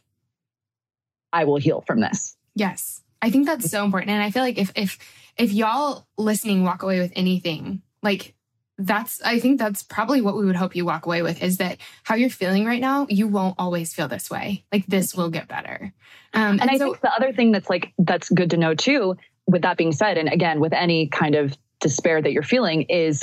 [1.33, 2.37] I will heal from this.
[2.55, 3.03] Yes.
[3.23, 4.11] I think that's so important.
[4.11, 4.99] And I feel like if if
[5.37, 8.35] if y'all listening walk away with anything, like
[8.83, 11.77] that's i think that's probably what we would hope you walk away with is that
[12.03, 15.49] how you're feeling right now you won't always feel this way like this will get
[15.49, 15.93] better
[16.33, 18.75] um, and, and, i so, think the other thing that's like that's good to know
[18.75, 19.17] too
[19.47, 23.23] with that being said and again with any kind of despair that you're feeling is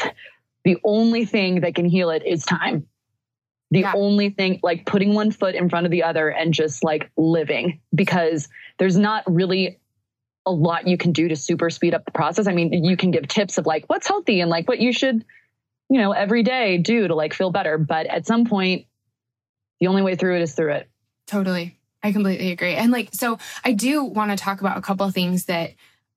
[0.63, 2.86] the only thing that can heal it is time
[3.71, 3.93] the yeah.
[3.95, 7.82] only thing like putting one foot in front of the other and just like living
[7.93, 8.47] because
[8.80, 9.80] there's not really
[10.45, 12.47] a lot you can do to super speed up the process.
[12.47, 15.25] I mean, you can give tips of like what's healthy and like what you should
[15.89, 17.77] you know, every day do to like feel better.
[17.77, 18.86] But at some point,
[19.80, 20.89] the only way through it is through it.
[21.27, 21.77] Totally.
[22.03, 22.75] I completely agree.
[22.75, 25.73] And like, so I do want to talk about a couple of things that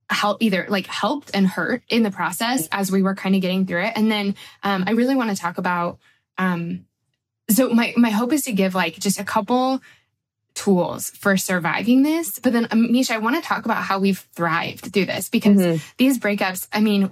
[0.08, 3.66] help either like helped and hurt in the process as we were kind of getting
[3.66, 3.92] through it.
[3.96, 5.98] And then um, I really want to talk about,
[6.36, 6.86] um,
[7.50, 9.80] so my, my hope is to give like just a couple
[10.54, 12.38] tools for surviving this.
[12.38, 15.58] But then, um, Misha, I want to talk about how we've thrived through this because
[15.58, 15.84] mm-hmm.
[15.96, 17.10] these breakups, I mean,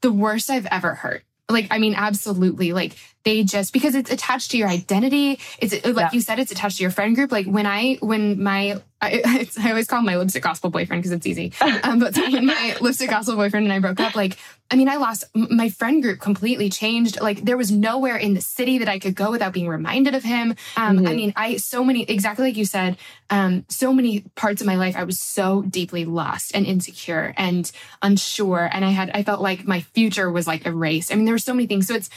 [0.00, 2.72] the worst I've ever hurt like, I mean, absolutely.
[2.72, 5.38] Like they just, because it's attached to your identity.
[5.58, 6.10] It's like yeah.
[6.12, 7.30] you said, it's attached to your friend group.
[7.30, 11.12] Like when I, when my, I, I always call him my lipstick gospel boyfriend because
[11.12, 11.52] it's easy.
[11.84, 14.36] Um, but when my lipstick gospel boyfriend and I broke up, like,
[14.72, 17.20] I mean, I lost my friend group completely changed.
[17.20, 20.22] Like there was nowhere in the city that I could go without being reminded of
[20.22, 20.54] him.
[20.78, 21.06] Um, mm-hmm.
[21.06, 22.96] I mean, I, so many, exactly like you said,
[23.28, 27.70] um, so many parts of my life, I was so deeply lost and insecure and
[28.00, 28.68] unsure.
[28.72, 31.12] And I had, I felt like my future was like erased.
[31.12, 31.86] I mean, there were so many things.
[31.86, 32.08] So it's,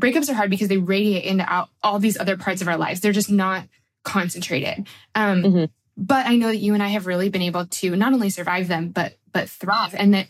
[0.00, 1.46] breakups are hard because they radiate into
[1.82, 3.00] all these other parts of our lives.
[3.00, 3.68] They're just not
[4.02, 4.88] concentrated.
[5.14, 5.64] Um, mm-hmm.
[5.96, 8.68] But I know that you and I have really been able to not only survive
[8.68, 10.26] them, but but thrive, and that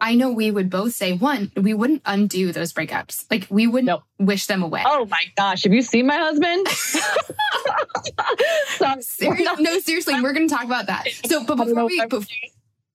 [0.00, 3.26] I know we would both say one, we wouldn't undo those breakups.
[3.30, 4.02] Like we wouldn't nope.
[4.18, 4.82] wish them away.
[4.86, 6.68] Oh my gosh, have you seen my husband?
[9.02, 11.08] seriously, no, seriously, we're going to talk about that.
[11.26, 12.00] So, but before we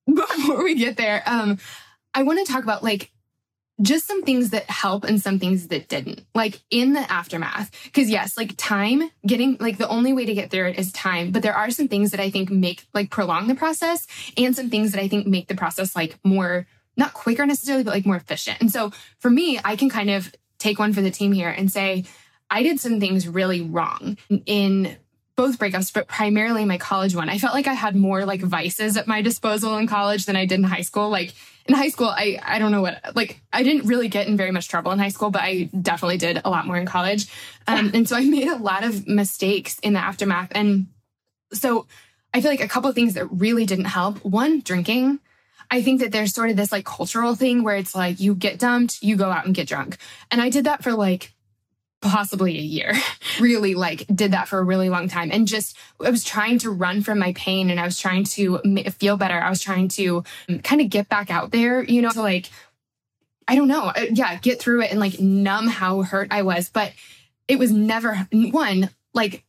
[0.08, 1.60] before we get there, um,
[2.14, 3.12] I want to talk about like
[3.82, 8.10] just some things that help and some things that didn't like in the aftermath because
[8.10, 11.44] yes like time getting like the only way to get through it is time but
[11.44, 14.92] there are some things that i think make like prolong the process and some things
[14.92, 18.60] that i think make the process like more not quicker necessarily but like more efficient
[18.60, 21.72] and so for me i can kind of take one for the team here and
[21.72, 22.04] say
[22.50, 24.98] i did some things really wrong in
[25.38, 27.30] both breakups, but primarily my college one.
[27.30, 30.46] I felt like I had more like vices at my disposal in college than I
[30.46, 31.10] did in high school.
[31.10, 31.36] Like
[31.68, 34.52] in high school, I I don't know what like I didn't really get in very
[34.52, 37.28] much trouble in high school, but I definitely did a lot more in college.
[37.68, 40.52] Um, and so I made a lot of mistakes in the aftermath.
[40.54, 40.88] And
[41.54, 41.88] so
[42.34, 44.24] I feel like a couple of things that really didn't help.
[44.24, 45.20] One, drinking.
[45.70, 48.60] I think that there's sort of this like cultural thing where it's like you get
[48.60, 49.98] dumped, you go out and get drunk.
[50.32, 51.34] And I did that for like
[52.02, 52.94] possibly a year.
[53.40, 56.72] really like did that for a really long time and just I was trying to
[56.72, 58.60] run from my pain and I was trying to
[58.92, 59.40] feel better.
[59.40, 62.50] I was trying to um, kind of get back out there, you know, to like
[63.48, 66.70] I don't know, uh, yeah, get through it and like numb how hurt I was,
[66.70, 66.92] but
[67.48, 69.46] it was never one like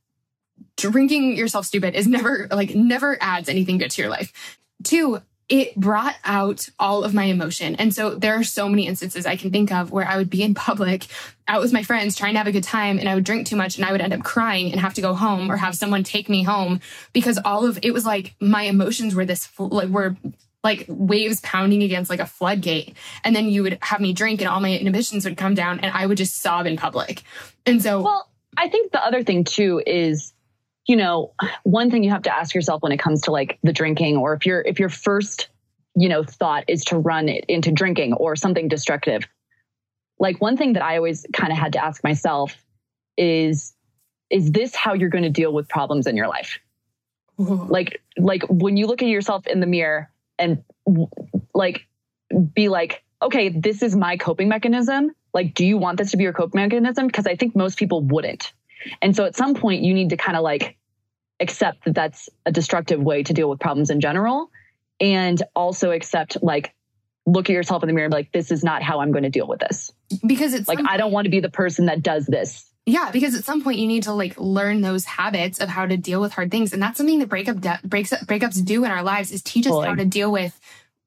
[0.76, 4.60] drinking yourself stupid is never like never adds anything good to your life.
[4.84, 7.74] Two, it brought out all of my emotion.
[7.76, 10.42] And so there are so many instances I can think of where I would be
[10.42, 11.06] in public
[11.46, 13.56] out with my friends trying to have a good time and I would drink too
[13.56, 16.04] much and I would end up crying and have to go home or have someone
[16.04, 16.80] take me home
[17.14, 20.16] because all of it was like my emotions were this like were
[20.62, 22.94] like waves pounding against like a floodgate.
[23.24, 25.92] And then you would have me drink and all my inhibitions would come down and
[25.94, 27.22] I would just sob in public.
[27.64, 30.34] And so Well, I think the other thing too is
[30.88, 33.72] you know, one thing you have to ask yourself when it comes to like the
[33.72, 35.48] drinking, or if your if your first,
[35.94, 39.28] you know, thought is to run it into drinking or something destructive,
[40.18, 42.56] like one thing that I always kind of had to ask myself
[43.18, 43.74] is,
[44.30, 46.58] is this how you're going to deal with problems in your life?
[47.38, 47.70] Mm-hmm.
[47.70, 50.64] Like, like when you look at yourself in the mirror and
[51.54, 51.86] like
[52.54, 55.10] be like, okay, this is my coping mechanism.
[55.34, 57.06] Like, do you want this to be your coping mechanism?
[57.06, 58.52] Because I think most people wouldn't.
[59.02, 60.76] And so at some point, you need to kind of like
[61.40, 64.50] accept that that's a destructive way to deal with problems in general
[65.00, 66.74] and also accept like
[67.26, 69.24] look at yourself in the mirror and be like this is not how i'm going
[69.24, 69.92] to deal with this.
[70.26, 72.64] Because it's like i don't want to be the person that does this.
[72.86, 75.96] Yeah because at some point you need to like learn those habits of how to
[75.96, 76.72] deal with hard things.
[76.72, 79.84] And that's something that breakup de- breaks breakups do in our lives is teach us
[79.84, 80.58] how to deal with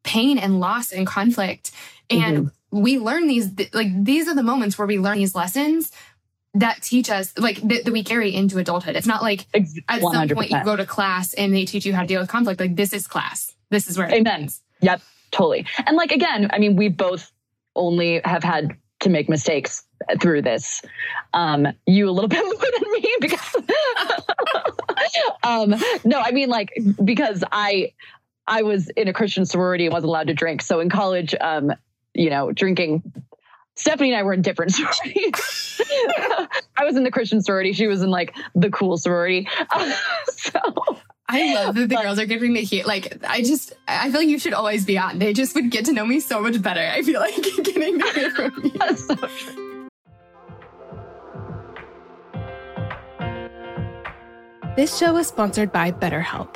[0.04, 1.72] pain and loss and conflict.
[2.10, 2.82] And mm-hmm.
[2.82, 5.92] we learn these like these are the moments where we learn these lessons
[6.54, 8.96] that teach us like that, that we carry into adulthood.
[8.96, 9.84] It's not like 100%.
[9.88, 12.30] at some point you go to class and they teach you how to deal with
[12.30, 12.60] conflict.
[12.60, 13.54] Like this is class.
[13.70, 14.42] This is where it Amen.
[14.42, 14.62] ends.
[14.82, 15.66] Yep, totally.
[15.86, 17.32] And like again, I mean, we both
[17.76, 19.84] only have had to make mistakes
[20.20, 20.82] through this.
[21.34, 23.56] Um, you a little bit more than me because
[25.44, 26.72] um, no, I mean like
[27.04, 27.94] because I
[28.48, 30.62] I was in a Christian sorority and wasn't allowed to drink.
[30.62, 31.72] So in college, um,
[32.14, 33.04] you know, drinking
[33.76, 35.82] Stephanie and I were in different sororities.
[36.78, 37.74] I was in the Christian sorority.
[37.74, 39.48] She was in like the cool sorority.
[40.28, 40.60] so
[41.30, 42.86] I love that the but, girls are giving me heat.
[42.86, 45.20] Like, I just, I feel like you should always be on.
[45.20, 46.82] They just would get to know me so much better.
[46.82, 48.96] I feel like getting to hear from you.
[48.98, 49.16] so
[54.76, 56.56] this show is sponsored by BetterHelp.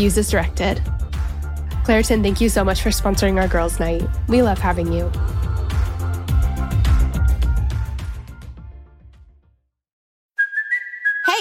[0.00, 0.78] Use as directed.
[1.84, 4.02] Claritin, thank you so much for sponsoring our girls' night.
[4.28, 5.12] We love having you.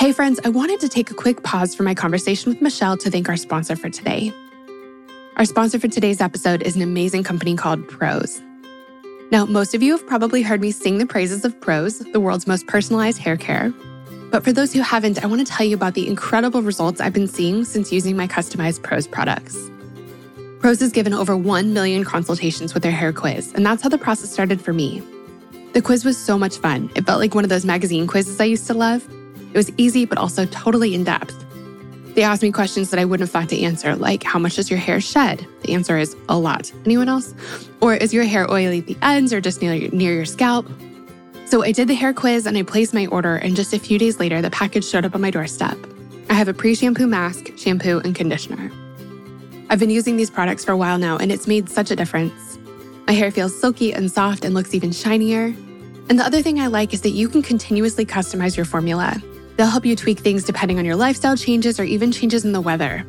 [0.00, 3.10] Hey, friends, I wanted to take a quick pause from my conversation with Michelle to
[3.10, 4.32] thank our sponsor for today.
[5.36, 8.40] Our sponsor for today's episode is an amazing company called Prose.
[9.30, 12.46] Now, most of you have probably heard me sing the praises of Prose, the world's
[12.46, 13.74] most personalized hair care.
[14.30, 17.12] But for those who haven't, I want to tell you about the incredible results I've
[17.12, 19.70] been seeing since using my customized Prose products.
[20.60, 23.98] Prose has given over 1 million consultations with their hair quiz, and that's how the
[23.98, 25.02] process started for me.
[25.74, 26.90] The quiz was so much fun.
[26.94, 29.06] It felt like one of those magazine quizzes I used to love.
[29.52, 31.34] It was easy, but also totally in depth.
[32.14, 34.68] They asked me questions that I wouldn't have thought to answer, like how much does
[34.68, 35.46] your hair shed?
[35.62, 36.72] The answer is a lot.
[36.84, 37.34] Anyone else?
[37.80, 40.66] Or is your hair oily at the ends or just near your, near your scalp?
[41.46, 43.98] So I did the hair quiz and I placed my order, and just a few
[43.98, 45.76] days later, the package showed up on my doorstep.
[46.28, 48.70] I have a pre shampoo mask, shampoo, and conditioner.
[49.68, 52.58] I've been using these products for a while now, and it's made such a difference.
[53.06, 55.46] My hair feels silky and soft and looks even shinier.
[56.08, 59.20] And the other thing I like is that you can continuously customize your formula.
[59.60, 62.62] They'll help you tweak things depending on your lifestyle changes or even changes in the
[62.62, 63.04] weather.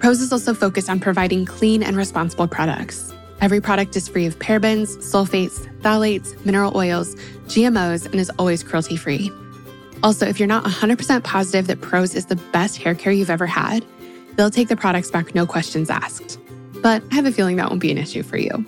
[0.00, 3.14] Prose is also focused on providing clean and responsible products.
[3.40, 7.14] Every product is free of parabens, sulfates, phthalates, mineral oils,
[7.46, 9.30] GMOs, and is always cruelty free.
[10.02, 13.46] Also, if you're not 100% positive that Prose is the best hair care you've ever
[13.46, 13.84] had,
[14.40, 16.38] They'll take the products back, no questions asked.
[16.82, 18.64] But I have a feeling that won't be an issue for you.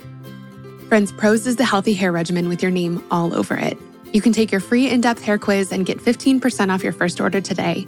[0.88, 3.78] Friends, Prose is the healthy hair regimen with your name all over it.
[4.12, 7.40] You can take your free in-depth hair quiz and get 15% off your first order
[7.40, 7.86] today.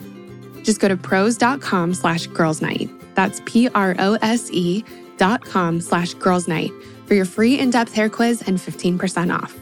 [0.63, 2.89] Just go to prose.com slash girls night.
[3.15, 4.85] That's P-R-O-S-E
[5.17, 6.73] dot com slash girls night
[7.07, 9.55] for your free in-depth hair quiz and 15% off.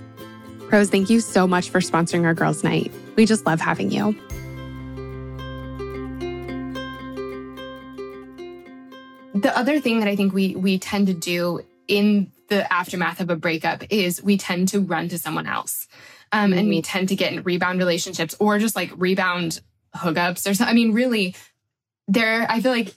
[0.68, 2.92] Prose, thank you so much for sponsoring our girls night.
[3.16, 4.16] We just love having you.
[9.42, 13.30] the other thing that I think we we tend to do in the aftermath of
[13.30, 15.88] a breakup is we tend to run to someone else.
[16.32, 16.58] Um, mm-hmm.
[16.58, 19.60] And we tend to get in rebound relationships or just like rebound
[19.94, 20.66] hookups or something.
[20.66, 21.36] I mean, really,
[22.08, 22.94] there, I feel like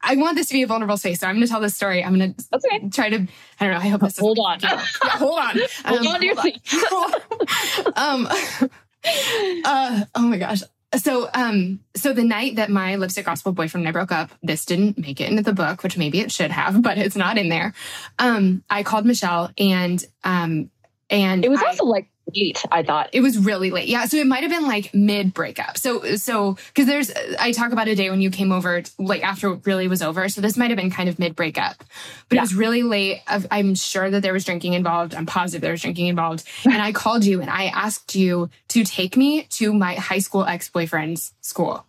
[0.00, 1.20] I want this to be a vulnerable space.
[1.20, 2.04] So I'm going to tell this story.
[2.04, 2.88] I'm going to okay.
[2.88, 3.26] try to,
[3.60, 3.80] I don't know.
[3.80, 4.60] I hope this Hold on.
[4.60, 5.58] Yeah, hold on.
[5.84, 6.60] hold um, on to your seat.
[7.96, 8.28] um,
[9.64, 10.62] uh, oh my gosh.
[10.96, 14.64] So, um, so the night that my lipstick gospel boyfriend and I broke up, this
[14.64, 17.50] didn't make it into the book, which maybe it should have, but it's not in
[17.50, 17.74] there.
[18.18, 20.70] Um, I called Michelle and, um,
[21.10, 23.10] and it was I, also like late, I thought.
[23.12, 23.88] It was really late.
[23.88, 24.04] Yeah.
[24.06, 25.78] So it might have been like mid breakup.
[25.78, 29.52] So, so, cause there's, I talk about a day when you came over, like after
[29.52, 30.28] it really was over.
[30.28, 31.84] So this might have been kind of mid breakup,
[32.28, 32.40] but yeah.
[32.40, 33.22] it was really late.
[33.50, 35.14] I'm sure that there was drinking involved.
[35.14, 36.44] I'm positive there was drinking involved.
[36.64, 40.44] and I called you and I asked you to take me to my high school
[40.44, 41.84] ex boyfriend's school.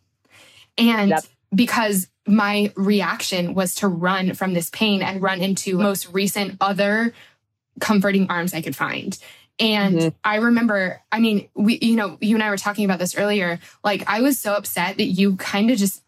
[0.78, 1.24] And yep.
[1.54, 7.14] because my reaction was to run from this pain and run into most recent other
[7.80, 9.18] comforting arms I could find.
[9.60, 10.18] And mm-hmm.
[10.24, 13.60] I remember, I mean, we, you know, you and I were talking about this earlier.
[13.84, 16.02] Like, I was so upset that you kind of just,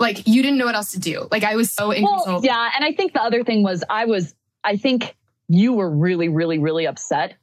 [0.00, 1.28] like, you didn't know what else to do.
[1.30, 2.40] Like, I was so well.
[2.42, 2.70] Yeah.
[2.74, 5.14] And I think the other thing was, I was, I think
[5.48, 7.34] you were really, really, really upset.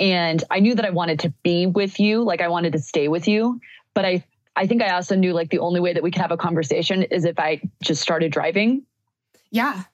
[0.00, 2.22] And I knew that I wanted to be with you.
[2.22, 3.60] Like, I wanted to stay with you.
[3.92, 4.24] But I,
[4.56, 7.02] I think I also knew like the only way that we could have a conversation
[7.02, 8.84] is if I just started driving.
[9.50, 9.84] Yeah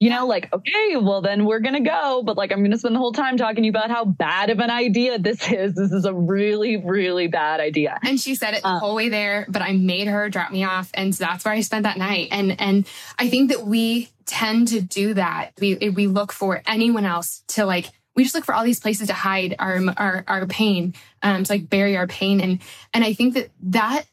[0.00, 2.22] you know, like, okay, well, then we're going to go.
[2.24, 4.48] But like, I'm going to spend the whole time talking to you about how bad
[4.48, 5.74] of an idea this is.
[5.74, 7.98] This is a really, really bad idea.
[8.02, 10.64] And she said it the uh, whole way there, but I made her drop me
[10.64, 10.90] off.
[10.94, 12.28] And so that's where I spent that night.
[12.32, 12.88] And, and
[13.18, 15.52] I think that we tend to do that.
[15.60, 19.08] We, we look for anyone else to like, we just look for all these places
[19.08, 22.40] to hide our, our, our pain, um, to like bury our pain.
[22.40, 22.60] And,
[22.94, 24.04] and I think that that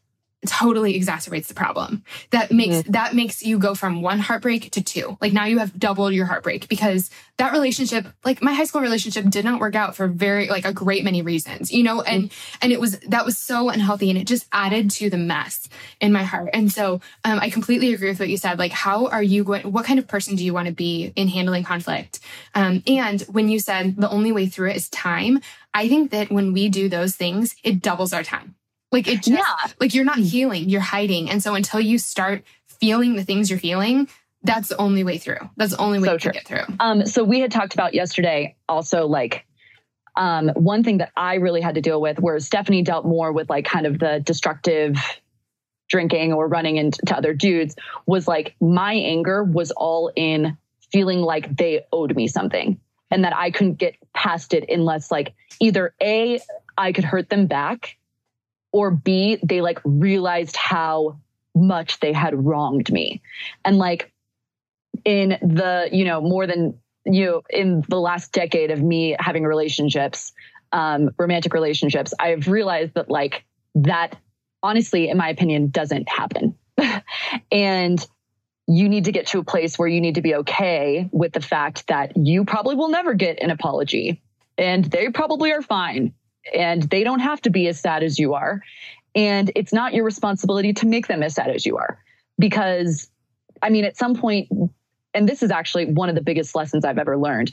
[0.48, 2.04] totally exacerbates the problem.
[2.32, 2.92] That makes mm-hmm.
[2.92, 5.18] that makes you go from one heartbreak to two.
[5.22, 9.26] Like now you have doubled your heartbreak because that relationship, like my high school relationship
[9.30, 12.58] did not work out for very like a great many reasons, you know, and mm-hmm.
[12.62, 15.70] and it was that was so unhealthy and it just added to the mess
[16.02, 16.50] in my heart.
[16.54, 18.60] And so um, I completely agree with what you said.
[18.60, 21.28] Like how are you going what kind of person do you want to be in
[21.28, 22.20] handling conflict?
[22.56, 25.40] Um, and when you said the only way through it is time,
[25.74, 28.56] I think that when we do those things, it doubles our time.
[28.92, 29.72] Like it just, yeah.
[29.80, 31.30] like you're not healing, you're hiding.
[31.30, 34.08] And so until you start feeling the things you're feeling,
[34.44, 35.50] that's the only way through.
[35.58, 36.64] That's the only way so to get through.
[36.80, 39.46] Um, so we had talked about yesterday also like
[40.16, 43.50] um, one thing that I really had to deal with where Stephanie dealt more with
[43.50, 44.98] like kind of the destructive
[45.90, 47.76] drinking or running into other dudes
[48.06, 50.58] was like my anger was all in
[50.92, 52.80] feeling like they owed me something
[53.12, 56.40] and that I couldn't get past it unless like either A,
[56.78, 57.98] I could hurt them back
[58.72, 61.20] or B, they like realized how
[61.56, 63.22] much they had wronged me.
[63.66, 64.12] And like
[65.06, 69.44] in the, you know, more than you know, in the last decade of me having
[69.44, 70.34] relationships,
[70.74, 73.46] um, romantic relationships, I've realized that like
[73.76, 74.18] that
[74.62, 76.56] honestly, in my opinion, doesn't happen.
[77.52, 78.06] and
[78.68, 81.42] you need to get to a place where you need to be okay with the
[81.42, 84.22] fact that you probably will never get an apology
[84.58, 86.14] and they probably are fine
[86.54, 88.62] and they don't have to be as sad as you are.
[89.16, 92.00] And it's not your responsibility to make them as sad as you are.
[92.38, 93.10] Because,
[93.62, 94.50] I mean, at some point,
[95.14, 97.52] and this is actually one of the biggest lessons I've ever learned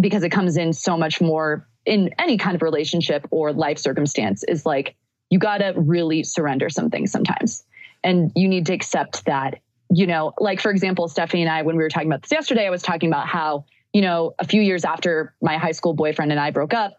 [0.00, 4.44] because it comes in so much more in any kind of relationship or life circumstance
[4.44, 4.96] is like,
[5.30, 7.64] you got to really surrender some things sometimes.
[8.04, 11.76] And you need to accept that, you know, like for example, Stephanie and I, when
[11.76, 14.62] we were talking about this yesterday, I was talking about how, you know, a few
[14.62, 16.94] years after my high school boyfriend and I broke up,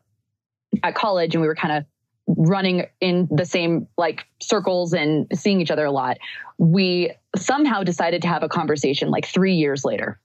[0.81, 1.85] at college and we were kind of
[2.27, 6.17] running in the same like circles and seeing each other a lot,
[6.57, 10.19] we somehow decided to have a conversation like three years later.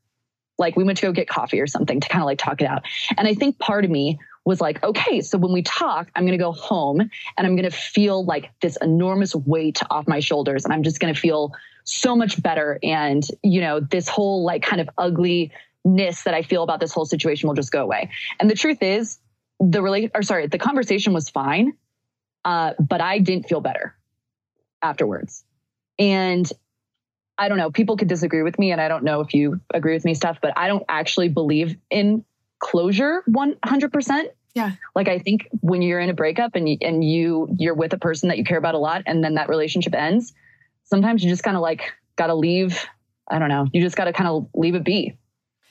[0.58, 2.66] Like we went to go get coffee or something to kind of like talk it
[2.66, 2.82] out.
[3.16, 6.36] And I think part of me was like, okay, so when we talk, I'm going
[6.36, 7.10] to go home and
[7.46, 11.12] I'm going to feel like this enormous weight off my shoulders and I'm just going
[11.12, 11.52] to feel
[11.84, 12.78] so much better.
[12.82, 17.06] And, you know, this whole like kind of ugliness that I feel about this whole
[17.06, 18.10] situation will just go away.
[18.40, 19.18] And the truth is,
[19.60, 21.72] the relate or sorry, the conversation was fine,
[22.44, 23.96] uh, but I didn't feel better
[24.82, 25.44] afterwards.
[25.98, 26.50] And
[27.36, 29.94] I don't know, people could disagree with me and I don't know if you agree
[29.94, 32.24] with me Steph, but I don't actually believe in
[32.58, 34.24] closure 100%.
[34.54, 34.72] Yeah.
[34.94, 37.98] Like I think when you're in a breakup and you, and you you're with a
[37.98, 40.32] person that you care about a lot and then that relationship ends,
[40.84, 42.84] sometimes you just kind of like got to leave,
[43.30, 45.16] I don't know, you just got to kind of leave it be.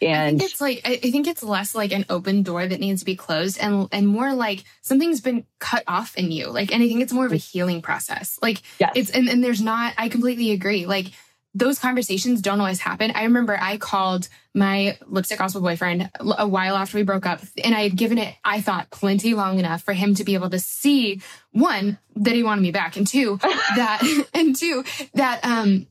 [0.02, 3.02] And I think it's like I think it's less like an open door that needs
[3.02, 6.48] to be closed and and more like something's been cut off in you.
[6.50, 8.38] Like and I think it's more of a healing process.
[8.42, 8.92] Like Yes.
[8.96, 10.86] it's and, and there's not I completely agree.
[10.86, 11.08] Like
[11.56, 13.12] those conversations don't always happen.
[13.16, 17.74] I remember I called my lipstick gospel boyfriend a while after we broke up, and
[17.74, 20.60] I had given it, I thought, plenty long enough for him to be able to
[20.60, 21.22] see
[21.52, 24.84] one that he wanted me back, and two that, and two
[25.16, 25.88] that um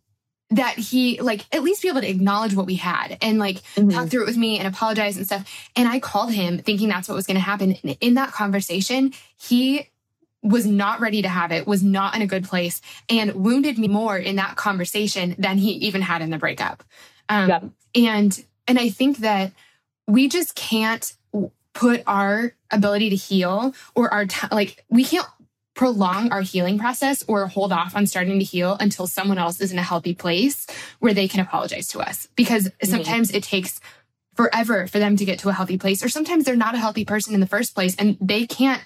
[0.51, 3.93] that he like at least be able to acknowledge what we had and like Mhm.
[3.93, 5.45] talk through it with me and apologize and stuff.
[5.75, 7.77] And I called him thinking that's what was going to happen.
[7.83, 9.89] And in that conversation, he
[10.43, 13.89] was not ready to have it, was not in a good place, and wounded me
[13.89, 16.85] more in that conversation than he even had in the breakup.
[17.29, 17.49] Um.
[17.95, 19.53] And and I think that
[20.07, 21.13] we just can't
[21.73, 25.27] put our ability to heal or our t- like we can't
[25.77, 29.71] prolong our healing process or hold off on starting to heal until someone else is
[29.71, 30.67] in a healthy place
[30.99, 32.27] where they can apologize to us.
[32.35, 33.79] Because sometimes it takes
[34.35, 37.05] forever for them to get to a healthy place or sometimes they're not a healthy
[37.05, 38.83] person in the first place and they can't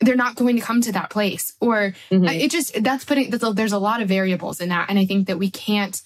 [0.00, 1.52] they're not going to come to that place.
[1.60, 2.28] Or Mhm.
[2.40, 5.06] it just that's putting that's a, there's a lot of variables in that and i
[5.06, 6.02] think that we can't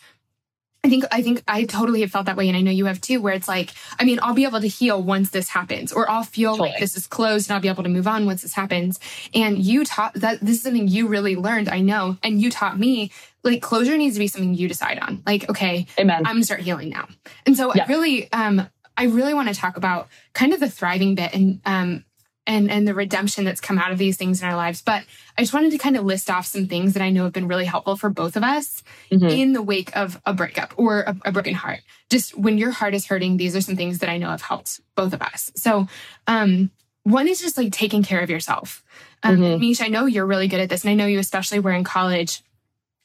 [0.84, 3.00] I think I think I totally have felt that way, and I know you have
[3.00, 3.20] too.
[3.20, 6.22] Where it's like, I mean, I'll be able to heal once this happens, or I'll
[6.22, 9.00] feel like this is closed, and I'll be able to move on once this happens.
[9.34, 12.78] And you taught that this is something you really learned, I know, and you taught
[12.78, 13.10] me
[13.42, 15.22] like closure needs to be something you decide on.
[15.26, 16.18] Like, okay, amen.
[16.18, 17.08] I'm gonna start healing now.
[17.46, 17.84] And so Yeah.
[17.84, 21.60] I really, um, I really want to talk about kind of the thriving bit and
[21.66, 22.04] um
[22.46, 24.82] and and the redemption that's come out of these things in our lives.
[24.82, 25.04] But
[25.36, 27.48] I just wanted to kind of list off some things that I know have been
[27.48, 28.82] really helpful for both of us
[29.12, 29.30] Mhm.
[29.30, 31.80] in the wake of a breakup or a, a broken heart.
[32.10, 34.80] Just when your heart is hurting, these are some things that I know have helped
[34.94, 35.50] both of us.
[35.56, 35.88] So
[36.26, 36.70] um
[37.02, 38.82] one is just like taking care of yourself.
[39.22, 39.60] Um, Mhm.
[39.60, 41.84] Mish, I know you're really good at this, and I know you especially were in
[41.84, 42.42] college.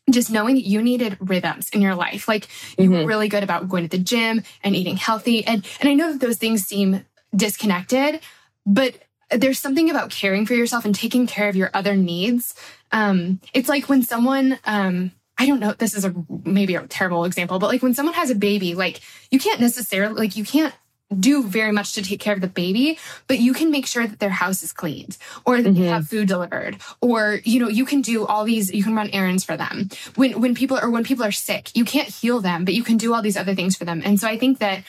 [0.09, 2.47] Just knowing that you needed rhythms in your life, like
[2.79, 3.07] you were Mhm.
[3.07, 6.19] really good about going to the gym and eating healthy, and and I know that
[6.19, 8.19] those things seem disconnected,
[8.65, 8.95] but
[9.31, 12.53] there's something about caring for yourself and taking care of your other needs.
[12.91, 16.13] Um, it's like when someone, um, I don't know, this is a
[16.45, 19.01] maybe a terrible example, but like when someone has a baby, like
[19.31, 20.73] you can't necessarily like you can't
[21.19, 24.19] do very much to take care of the baby, but you can make sure that
[24.19, 25.89] their house is cleaned or that they Mhm.
[25.89, 29.43] have food delivered or you know you can do all these you can run errands
[29.43, 29.89] for them.
[30.15, 32.95] When when people or when people are sick, you can't heal them, but you can
[32.97, 34.01] do all these other things for them.
[34.05, 34.83] And so I think that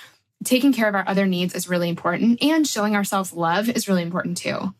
[0.44, 4.02] taking care of our other needs is really important and showing ourselves love is really
[4.02, 4.74] important too.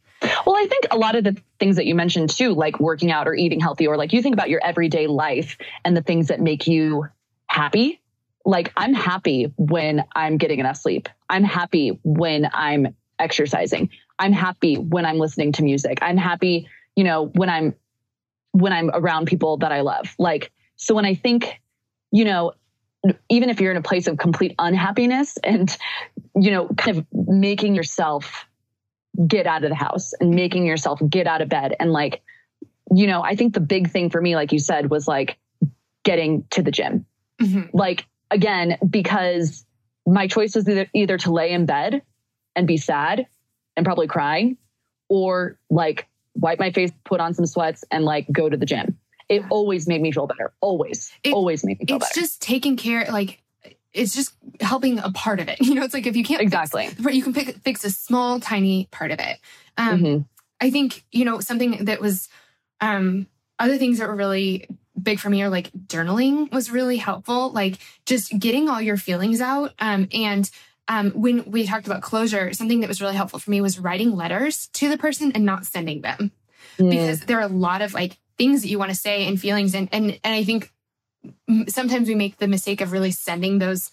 [0.46, 3.26] Well, I think a lot of the things that you mentioned too, like working out
[3.26, 6.40] or eating healthy, or like you think about your everyday life and the things that
[6.40, 7.06] make you
[7.46, 8.00] happy.
[8.44, 11.08] Like I'm happy when I'm getting enough sleep.
[11.28, 13.90] I'm happy when I'm exercising.
[14.18, 15.98] I'm happy when I'm listening to music.
[16.02, 17.74] I'm happy, you know, when I'm
[18.52, 20.14] when I'm around people that I love.
[20.18, 21.60] Like so when I think,
[22.10, 22.52] you know,
[23.28, 25.76] even if you're in a place of complete unhappiness and
[26.34, 28.46] you know, kind of making yourself
[29.26, 32.22] get out of the house and making yourself get out of bed and like
[32.94, 35.36] you know i think the big thing for me like you said was like
[36.03, 37.05] getting to the gym
[37.38, 37.68] Mhm.
[37.74, 39.66] like again because
[40.07, 42.00] my choice was either, either to lay in bed
[42.57, 43.26] and be sad
[43.76, 44.57] and probably crying
[45.11, 48.96] or like wipe my face put on some sweats and like go to the gym
[49.32, 52.30] it always made me feel better always It- always made me feel It's better It's
[52.30, 53.42] just taking care like
[53.92, 55.58] it's just helping a part of it.
[55.66, 58.40] You know, it's like if you can't exactly but you can pick, fix a small
[58.40, 59.38] tiny part of it.
[59.76, 60.24] Um Mhm.
[60.60, 62.28] I think, you know, something that was
[62.80, 63.26] um
[63.58, 64.66] other things that were really
[65.00, 69.40] big for me are like journaling was really helpful, like just getting all your feelings
[69.40, 69.72] out.
[69.78, 70.50] Um and
[70.88, 74.16] um when we talked about closure, something that was really helpful for me was writing
[74.16, 76.32] letters to the person and not sending them
[76.78, 76.88] Mm.
[76.90, 79.74] because there are a lot of like things that you want to say and feelings.
[79.74, 80.72] And and and I think
[81.68, 83.90] sometimes we make the mistake of really sending those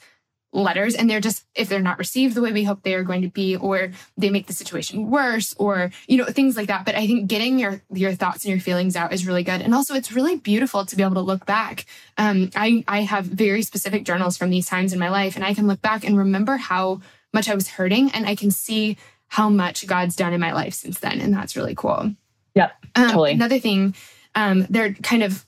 [0.52, 3.22] letters and they're just if they're not received the way we hope they are going
[3.22, 6.86] to be or they make the situation worse or you know things like that.
[6.86, 9.62] But i think getting your your thoughts and your feelings out is really good.
[9.62, 11.86] And also it's really beautiful to be able to look back.
[12.18, 15.54] Um i i have very specific journals from these times in my life and i
[15.54, 19.50] can look back and remember how much i was hurting and i can see how
[19.50, 22.12] much god's done in my life since then and that's really cool.
[22.56, 23.34] Yep, um, totally.
[23.34, 23.94] another thing
[24.40, 25.46] um there are kind of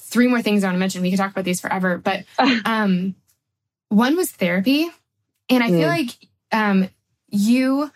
[0.00, 2.24] three more things i want to mention we could talk about these forever but
[2.64, 3.14] um
[3.88, 4.88] one was therapy
[5.48, 5.98] and i feel Mm.
[5.98, 6.10] like
[6.52, 6.88] um
[7.30, 7.90] you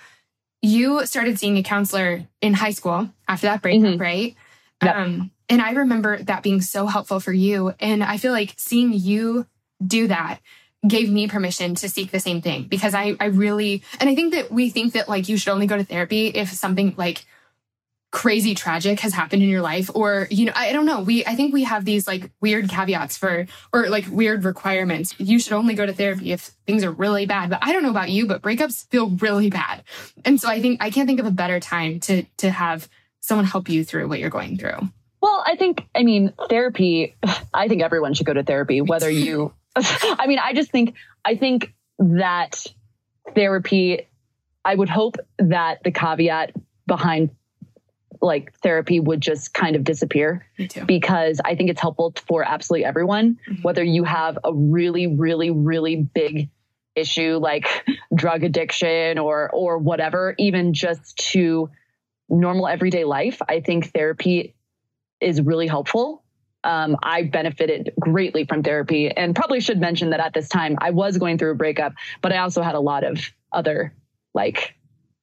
[0.62, 4.00] you started seeing a counselor in high school after that breakup Mhm.
[4.00, 4.34] right
[4.82, 4.96] Yep.
[4.96, 8.92] um and i remember that being so helpful for you and i feel like seeing
[8.92, 9.46] you
[9.84, 10.40] do that
[10.86, 14.34] gave me permission to seek the same thing because I, I really, and I think
[14.34, 17.24] that we think that like you should only go to therapy if something like
[18.12, 21.00] crazy tragic has happened in your life or you know I, I don't know.
[21.00, 25.14] We i think we have these like weird caveats for or like weird requirements.
[25.18, 27.90] You should only go to therapy if things are really bad but i don't know
[27.90, 29.82] about you but breakups feel really bad.
[30.26, 32.88] And so i think i can't think of a better time to to have
[33.20, 34.78] someone help you through what you're going through.
[35.22, 37.16] Well i think i mean therapy
[37.54, 40.94] i think everyone should go to therapy whether you i mean i just think
[41.24, 42.66] i think that
[43.34, 44.06] therapy
[44.66, 46.52] i would hope that the caveat
[46.86, 47.30] behind
[48.22, 50.46] like therapy would just kind of disappear
[50.86, 53.62] because I think it's helpful for absolutely everyone, mm-hmm.
[53.62, 56.48] whether you have a really, really, really big
[56.94, 61.68] issue like drug addiction or or whatever, even just to
[62.28, 63.42] normal everyday life.
[63.48, 64.54] I think therapy
[65.20, 66.22] is really helpful.
[66.64, 70.90] Um, I benefited greatly from therapy and probably should mention that at this time I
[70.90, 73.18] was going through a breakup, but I also had a lot of
[73.52, 73.92] other
[74.32, 74.76] like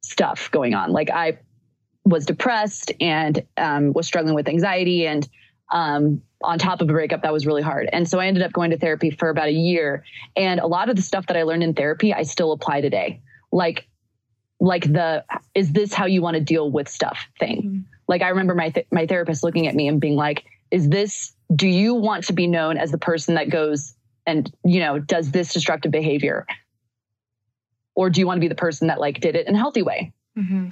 [0.04, 0.92] stuff going on.
[0.92, 1.40] Like I
[2.06, 5.28] was depressed and um, was struggling with anxiety and
[5.72, 7.90] um, on top of a breakup that was really hard.
[7.92, 10.04] And so i ended up going to therapy for about a year.
[10.36, 13.22] And a lot of the stuff that i learned in therapy i still apply today.
[13.52, 13.88] Like
[14.60, 15.24] like the
[15.56, 17.62] is this how you want to deal with stuff thing?
[17.62, 17.80] Mm-hmm.
[18.08, 21.34] like i remember my th- my therapist looking at me and being like is this
[21.56, 23.96] do you want to be known as the person that goes
[24.30, 26.46] and you know does this destructive behavior?
[27.96, 29.82] Or do you want to be the person that like did it in a healthy
[29.82, 30.14] way?
[30.38, 30.70] Mm-hmm.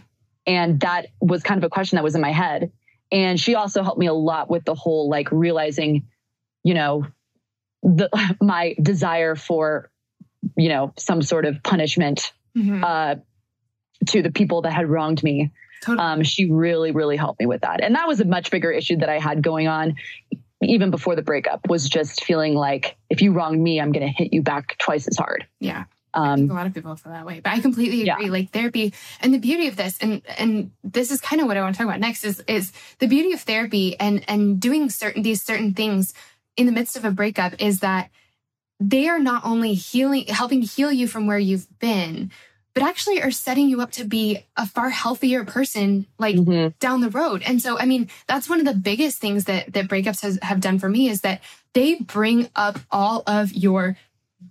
[0.48, 2.72] And that was kind of a question that was in my head.
[3.12, 6.08] And she also helped me a lot with the whole like realizing,
[6.64, 7.06] you know,
[7.84, 8.10] the
[8.41, 9.91] my desire for,
[10.56, 12.84] you know, some sort of punishment mm-hmm.
[12.84, 13.16] uh,
[14.08, 15.52] to the people that had wronged me.
[15.84, 16.04] Totally.
[16.04, 17.84] Um, she really, really helped me with that.
[17.84, 19.95] And that was a much bigger issue that I had going on
[20.62, 24.12] even before the breakup was just feeling like if you wronged me, I'm going to
[24.12, 25.45] hit you back twice as hard.
[25.60, 25.84] Yeah.
[26.14, 28.26] Um, a lot of people feel that way, but I completely agree.
[28.26, 28.32] Yeah.
[28.32, 31.62] Like therapy, and the beauty of this, and and this is kind of what I
[31.62, 35.22] want to talk about next is is the beauty of therapy and and doing certain
[35.22, 36.14] these certain things
[36.55, 38.10] in the midst of a breakup is that
[38.80, 42.32] they are not only healing, helping heal you from where you've been,
[42.74, 46.68] but actually are setting you up to be a far healthier person like mm-hmm.
[46.80, 47.41] down the road.
[47.43, 50.62] And so, I mean, that's one of the biggest things that that breakups has, have
[50.62, 51.41] done for me is that
[51.74, 53.97] they bring up all of your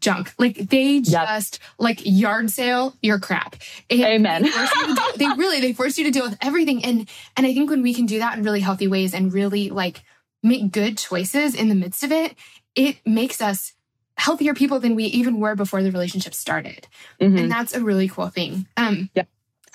[0.01, 0.33] junk.
[0.39, 1.69] Like they just yep.
[1.79, 3.57] like yard sale your crap.
[3.93, 4.43] Amen.
[4.43, 6.85] They, they really they force you to deal with everything.
[6.85, 9.71] And and I think when we can do that in really healthy ways and really
[9.71, 10.03] like
[10.43, 12.35] make good choices in the midst of it,
[12.75, 13.73] it makes us
[14.17, 16.87] healthier people than we even were before the relationship started.
[17.21, 17.37] Mm-hmm.
[17.37, 18.67] And that's a really cool thing.
[18.77, 19.25] Um yeah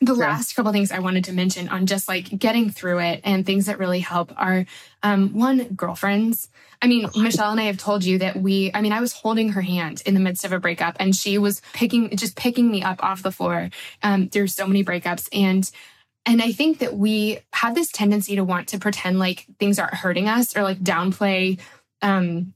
[0.01, 3.45] the last couple things I wanted to mention on just like getting through it and
[3.45, 4.65] things that really help are
[5.03, 6.49] um, one, girlfriends.
[6.81, 9.49] I mean, Michelle and I have told you that we, I mean, I was holding
[9.49, 12.81] her hand in the midst of a breakup and she was picking, just picking me
[12.81, 13.69] up off the floor
[14.01, 15.29] um, through so many breakups.
[15.31, 15.69] And
[16.25, 19.95] and I think that we have this tendency to want to pretend like things aren't
[19.95, 21.59] hurting us or like downplay
[22.03, 22.53] um,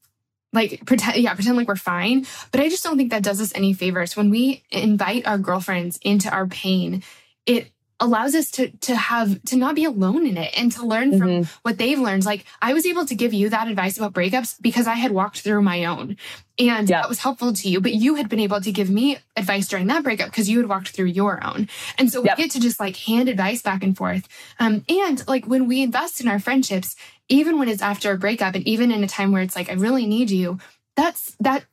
[0.54, 2.26] like pretend yeah pretend like we're fine.
[2.52, 4.16] But i just don't think that does us any favors.
[4.16, 7.04] When we invite our girlfriends into our pain
[7.46, 11.12] it allows us to to have to not be alone in it and to learn
[11.12, 11.44] mm-hmm.
[11.44, 14.62] from what they've learned like i was able to give you that advice about breakups
[14.62, 16.18] because i had walked through my own
[16.60, 17.02] and yeah.
[17.02, 19.88] that was helpful to you but you had been able to give me advice during
[19.88, 22.38] that breakup because you had walked through your own and so we yep.
[22.38, 24.28] get to just like hand advice back and forth
[24.60, 26.96] um, and like when we invest in our friendships
[27.30, 29.74] even when it's after a breakup and even in a time where it's like i
[29.74, 30.60] really need you
[30.98, 31.64] that's that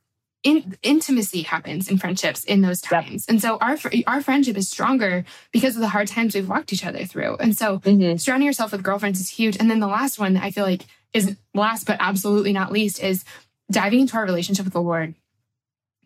[0.42, 3.26] in, intimacy happens in friendships in those times.
[3.26, 3.30] Yep.
[3.30, 6.84] And so our our friendship is stronger because of the hard times we've walked each
[6.84, 7.36] other through.
[7.36, 8.16] And so mm-hmm.
[8.16, 9.56] surrounding yourself with girlfriends is huge.
[9.58, 13.24] And then the last one I feel like is last but absolutely not least is
[13.70, 15.14] diving into our relationship with the Lord.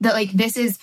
[0.00, 0.78] That like this is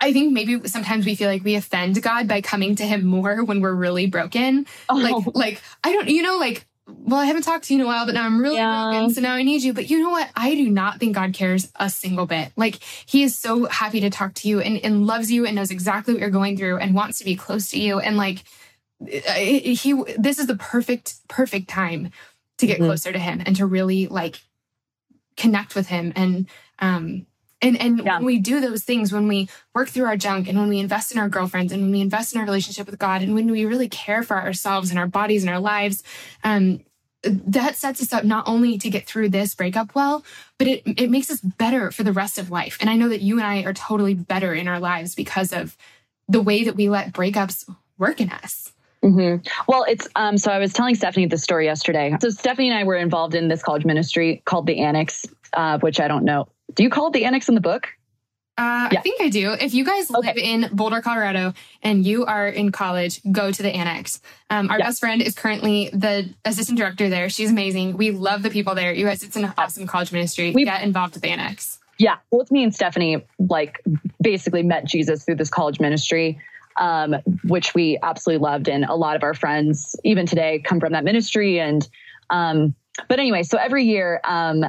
[0.00, 3.44] I think maybe sometimes we feel like we offend God by coming to him more
[3.44, 4.66] when we're really broken.
[4.88, 4.96] Oh.
[4.96, 6.66] Like like I don't you know like
[6.98, 8.90] well, I haven't talked to you in a while, but now I'm really yeah.
[8.90, 9.10] broken.
[9.10, 9.72] So now I need you.
[9.72, 10.30] But you know what?
[10.34, 12.52] I do not think God cares a single bit.
[12.56, 15.70] Like he is so happy to talk to you and, and loves you and knows
[15.70, 17.98] exactly what you're going through and wants to be close to you.
[18.00, 18.44] And like
[19.06, 22.10] he, this is the perfect, perfect time
[22.58, 22.86] to get mm-hmm.
[22.86, 24.40] closer to him and to really like
[25.36, 26.12] connect with him.
[26.16, 26.46] And,
[26.78, 27.26] um,
[27.62, 28.16] and and yeah.
[28.16, 31.12] when we do those things, when we work through our junk and when we invest
[31.12, 33.64] in our girlfriends and when we invest in our relationship with God and when we
[33.64, 36.02] really care for ourselves and our bodies and our lives,
[36.42, 36.80] um,
[37.22, 40.24] that sets us up not only to get through this breakup well,
[40.58, 42.78] but it it makes us better for the rest of life.
[42.80, 45.76] And I know that you and I are totally better in our lives because of
[46.28, 48.72] the way that we let breakups work in us.
[49.04, 49.46] Mm-hmm.
[49.66, 52.16] Well, it's um, so I was telling Stephanie the story yesterday.
[52.20, 56.00] So Stephanie and I were involved in this college ministry called the Annex, uh, which
[56.00, 57.88] I don't know do you call it the annex in the book?
[58.58, 58.98] Uh, Yeah.
[58.98, 59.52] I think I do.
[59.52, 60.28] If you guys Okay.
[60.28, 64.20] live in Boulder, Colorado, and you are in college, go to the annex.
[64.50, 64.86] Um, our Yeah.
[64.86, 67.30] best friend is currently the assistant director there.
[67.30, 67.96] She's amazing.
[67.96, 68.92] We love the people there.
[68.92, 70.52] You guys, it's an awesome college ministry.
[70.54, 71.78] We- Get involved with the annex.
[71.98, 73.82] Yeah, both me and Stephanie like
[74.22, 76.38] basically met Jesus through this college ministry,
[76.78, 77.14] um,
[77.44, 81.04] which we absolutely loved, and a lot of our friends even today come from that
[81.04, 81.60] ministry.
[81.60, 81.86] And
[82.30, 82.74] um,
[83.08, 84.64] but anyway, so every year, um,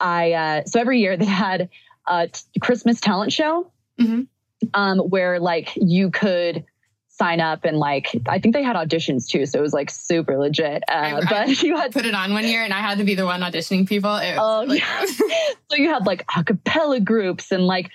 [0.00, 1.68] I uh, so every year they had
[2.08, 2.28] a
[2.60, 3.70] Christmas talent show,
[4.00, 4.26] Mhm.
[4.74, 6.64] um, where like you could
[7.08, 10.36] sign up and like I think they had auditions too, so it was like super
[10.38, 10.82] legit.
[10.88, 13.14] Uh, I- but you had Put it on one year, and I had to be
[13.14, 14.14] the one auditioning people.
[14.16, 15.04] It was Oh, like- yeah.
[15.70, 17.90] so you had like a cappella groups and like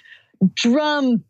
[0.56, 1.24] drum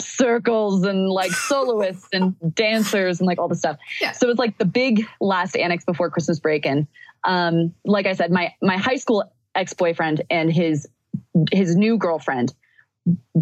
[0.00, 3.76] circles and like soloists and dancers and like all the stuff.
[4.00, 4.12] Yeah.
[4.12, 6.66] So it was like the big last annex before Christmas break.
[6.66, 6.86] And
[7.24, 10.88] um, like I said, my my high school ex-boyfriend and his
[11.52, 12.54] his new girlfriend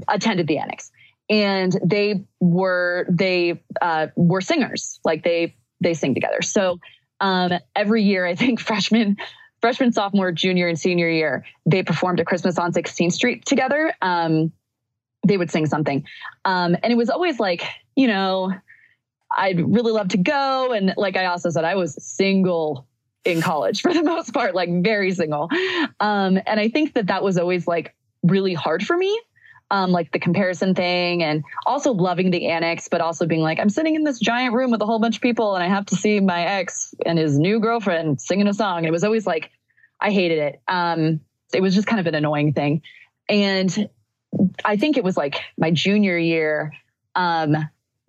[0.08, 0.90] attended the annex.
[1.28, 5.00] And they were they uh, were singers.
[5.04, 6.42] Like they they sing together.
[6.42, 6.80] So
[7.20, 9.16] um, every year, I think freshman
[9.60, 13.92] freshman, sophomore, junior, and senior year, they performed a Christmas on 16th Street together.
[14.02, 14.52] Um,
[15.26, 16.04] they would sing something.
[16.44, 17.64] Um, and it was always like,
[17.96, 18.52] you know,
[19.36, 20.72] I'd really love to go.
[20.72, 22.86] And like I also said, I was single
[23.26, 25.48] in college for the most part, like very single.
[26.00, 29.20] Um, and I think that that was always like really hard for me.
[29.68, 33.68] Um, like the comparison thing and also loving the annex, but also being like, I'm
[33.68, 35.96] sitting in this giant room with a whole bunch of people and I have to
[35.96, 38.78] see my ex and his new girlfriend singing a song.
[38.78, 39.50] And it was always like,
[40.00, 40.62] I hated it.
[40.68, 41.20] Um,
[41.52, 42.82] it was just kind of an annoying thing.
[43.28, 43.88] And
[44.64, 46.72] I think it was like my junior year.
[47.16, 47.56] Um,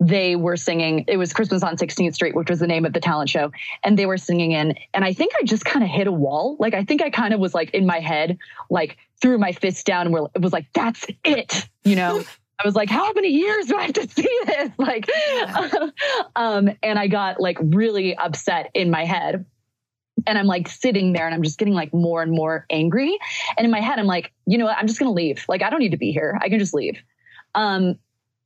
[0.00, 3.00] they were singing, it was Christmas on 16th Street, which was the name of the
[3.00, 3.50] talent show.
[3.82, 6.56] And they were singing in, and I think I just kind of hit a wall.
[6.60, 8.38] Like, I think I kind of was like in my head,
[8.70, 12.22] like threw my fist down where it was like, that's it, you know?
[12.60, 14.70] I was like, how many years do I have to see this?
[14.78, 15.08] Like,
[16.36, 19.44] um, and I got like really upset in my head.
[20.26, 23.16] And I'm like sitting there and I'm just getting like more and more angry.
[23.56, 24.76] And in my head, I'm like, you know what?
[24.76, 25.44] I'm just going to leave.
[25.48, 26.36] Like, I don't need to be here.
[26.42, 27.00] I can just leave.
[27.54, 27.98] Um,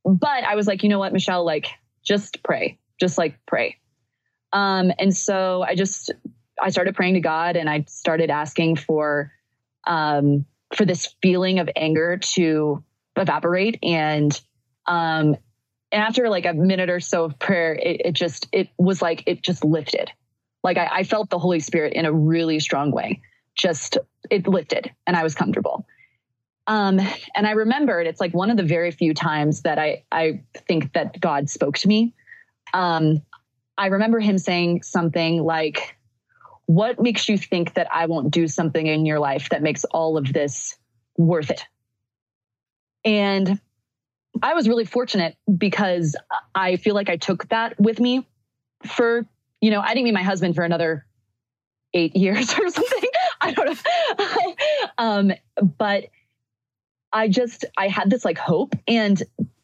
[0.05, 1.67] but I was like, you know what, Michelle, like,
[2.03, 3.77] just pray, just like pray.
[4.51, 6.11] Um, and so I just,
[6.61, 9.31] I started praying to God and I started asking for,
[9.87, 10.45] um,
[10.75, 12.83] for this feeling of anger to
[13.15, 13.79] evaporate.
[13.81, 14.39] And,
[14.85, 15.37] um,
[15.91, 19.23] and after like a minute or so of prayer, it, it just, it was like,
[19.25, 20.11] it just lifted.
[20.63, 23.21] Like I, I felt the Holy Spirit in a really strong way.
[23.55, 23.97] Just,
[24.29, 25.85] it lifted and I was comfortable.
[26.65, 26.99] Um,
[27.35, 30.93] and I remembered it's like one of the very few times that I, I think
[30.93, 32.13] that God spoke to me.
[32.73, 33.21] Um,
[33.77, 35.97] I remember him saying something like,
[36.65, 40.17] What makes you think that I won't do something in your life that makes all
[40.17, 40.77] of this
[41.17, 41.65] worth it?
[43.03, 43.59] And
[44.41, 46.15] I was really fortunate because
[46.55, 48.25] I feel like I took that with me
[48.85, 49.25] for,
[49.61, 51.05] you know, I didn't meet my husband for another
[51.93, 53.09] eight years or something.
[53.41, 53.77] I don't
[54.17, 54.55] know.
[54.97, 55.33] um,
[55.77, 56.05] but
[57.13, 58.75] I just, I had this like hope.
[58.87, 59.21] And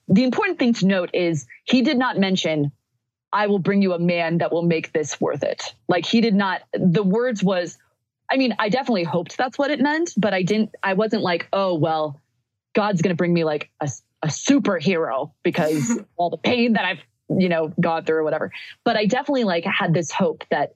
[0.08, 2.72] the important thing to note is he did not mention,
[3.34, 5.74] I will bring you a man that will make this worth it.
[5.88, 7.78] Like he did not, the words was,
[8.32, 11.48] I mean, I definitely hoped that's what it meant, but I didn't, I wasn't like,
[11.52, 12.22] oh, well,
[12.74, 13.90] God's going to bring me like a,
[14.22, 18.52] a superhero because all the pain that I've, you know, gone through or whatever.
[18.84, 20.76] But I definitely like had this hope that,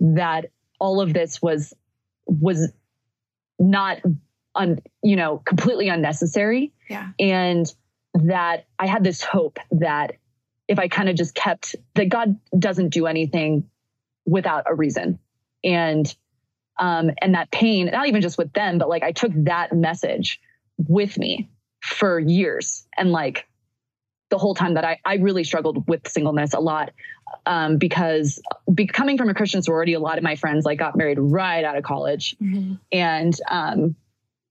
[0.00, 0.46] that
[0.78, 1.74] all of this was,
[2.26, 2.72] was
[3.58, 3.98] not
[4.54, 6.72] un, you know, completely unnecessary.
[6.88, 7.10] Yeah.
[7.18, 7.72] And
[8.14, 10.16] that I had this hope that
[10.68, 13.68] if I kind of just kept that God doesn't do anything
[14.26, 15.18] without a reason.
[15.64, 16.14] And
[16.78, 20.40] um and that pain, not even just with them, but like I took that message
[20.78, 21.48] with me
[21.80, 22.86] for years.
[22.96, 23.46] And like
[24.30, 26.92] the whole time that I, I really struggled with singleness a lot
[27.44, 28.40] um, because
[28.72, 31.64] be, coming from a Christian sorority, a lot of my friends like got married right
[31.64, 32.78] out of college Mhm.
[32.90, 33.94] and um,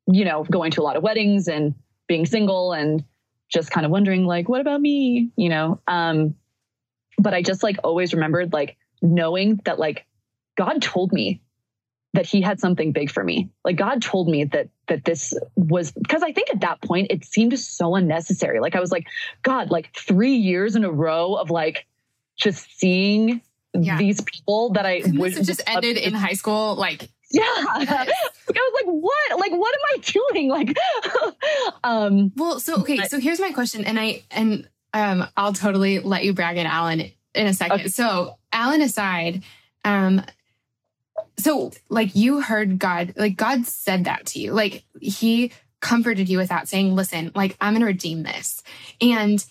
[0.08, 1.76] you know going to a lot of weddings and
[2.08, 3.04] being single and
[3.50, 6.36] just kind of wondering like what about me you know um,
[7.18, 10.06] but i just like always remembered like knowing that like
[10.58, 11.42] god told me
[12.14, 15.92] that he had something big for me like god told me that that this was
[15.92, 19.08] because i think at that point it seemed so unnecessary like i was like
[19.44, 21.86] god like three years in a row of like
[22.38, 23.42] just seeing
[23.74, 23.98] Yeah.
[23.98, 26.76] these people that i Couldn't this just ended in high school?
[26.76, 27.44] Like, yeah.
[27.46, 28.06] I
[28.50, 29.40] was like, what?
[29.40, 30.50] Like, what am I doing?
[30.50, 30.78] Like,
[31.84, 36.00] um, well, so okay, But- so here's my question, and I and um, I'll totally
[36.00, 37.80] let you brag at Alan in a second.
[37.82, 37.88] Okay.
[37.88, 39.44] So, Alan aside,
[39.86, 40.22] um,
[41.38, 46.38] so like you heard God, like God said that to you, like He comforted you
[46.38, 48.64] with that, saying, listen, like, I'm going to redeem this.
[49.02, 49.44] And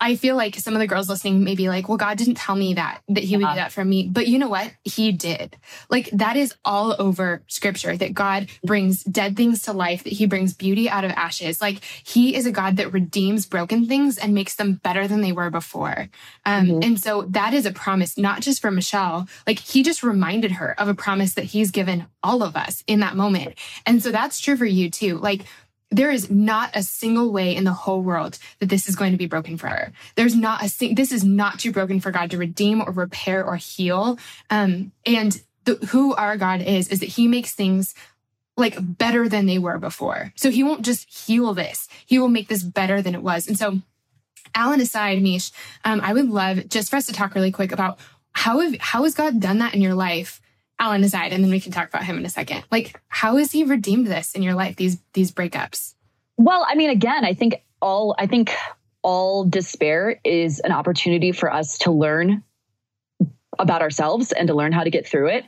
[0.00, 2.56] I feel like some of the girls listening may be like, well, God didn't tell
[2.56, 4.08] me that, that he would do that for me.
[4.10, 4.72] But you know what?
[4.82, 5.56] He did.
[5.90, 10.26] Like that is all over scripture that God brings dead things to life, that he
[10.26, 11.60] brings beauty out of ashes.
[11.60, 15.32] Like he is a God that redeems broken things and makes them better than they
[15.32, 16.08] were before.
[16.46, 16.82] Um, mm-hmm.
[16.82, 19.28] And so that is a promise, not just for Michelle.
[19.46, 23.00] Like he just reminded her of a promise that he's given all of us in
[23.00, 23.58] that moment.
[23.84, 25.18] And so that's true for you too.
[25.18, 25.42] Like
[25.90, 29.18] there is not a single way in the whole world that this is going to
[29.18, 29.92] be broken for her.
[30.14, 33.44] There's not a sing- this is not too broken for God to redeem or repair
[33.44, 34.18] or heal.
[34.50, 37.94] Um, and the, who our God is is that He makes things
[38.56, 40.32] like better than they were before.
[40.36, 43.48] So He won't just heal this; He will make this better than it was.
[43.48, 43.80] And so,
[44.54, 45.50] Alan aside, Mish,
[45.84, 47.98] um, I would love just for us to talk really quick about
[48.32, 50.40] how have how has God done that in your life
[50.80, 52.64] Alan aside, and then we can talk about him in a second.
[52.70, 54.76] Like, how has he redeemed this in your life?
[54.76, 55.94] These these breakups.
[56.38, 58.52] Well, I mean, again, I think all I think
[59.02, 62.42] all despair is an opportunity for us to learn
[63.58, 65.44] about ourselves and to learn how to get through it.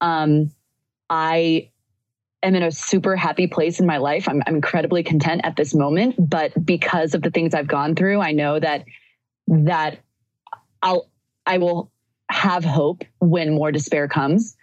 [0.00, 0.52] Um,
[1.08, 1.70] I
[2.42, 4.28] am in a super happy place in my life.
[4.28, 8.20] I'm, I'm incredibly content at this moment, but because of the things I've gone through,
[8.20, 8.84] I know that
[9.48, 10.00] that
[10.82, 11.08] I'll
[11.46, 11.90] I will
[12.30, 14.56] have hope when more despair comes.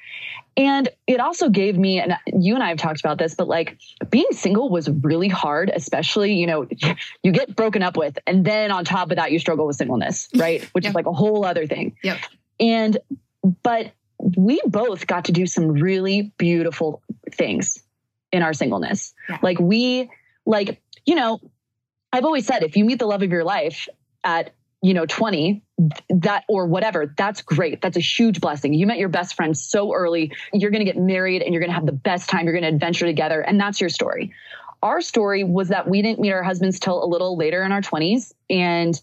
[0.56, 3.78] And it also gave me, and you and I have talked about this, but like
[4.10, 6.68] being single was really hard, especially, you know,
[7.24, 10.30] you get broken up with, and then on top of that, you struggle with singleness,
[10.36, 10.64] right?
[10.74, 10.92] Which yep.
[10.92, 11.96] is like a whole other thing.
[12.04, 12.20] Yep.
[12.60, 12.98] And,
[13.64, 13.92] but
[14.38, 17.02] we both got to do some really beautiful
[17.32, 17.80] things
[18.32, 19.14] in our singleness.
[19.28, 19.40] Yeah.
[19.42, 20.12] Like we,
[20.46, 21.40] like, you know,
[22.12, 23.88] I've always said if you meet the love of your life
[24.24, 24.54] at
[24.84, 25.64] you know 20
[26.10, 27.82] that or whatever that's great.
[27.82, 28.74] That's a huge blessing.
[28.74, 31.72] You met your best friend so early you're going to get married and you're going
[31.72, 34.34] to have the best time you're going to adventure together and that's your story.
[34.82, 37.82] Our story was that we didn't meet our husbands till a little later in our
[37.82, 39.00] 20s and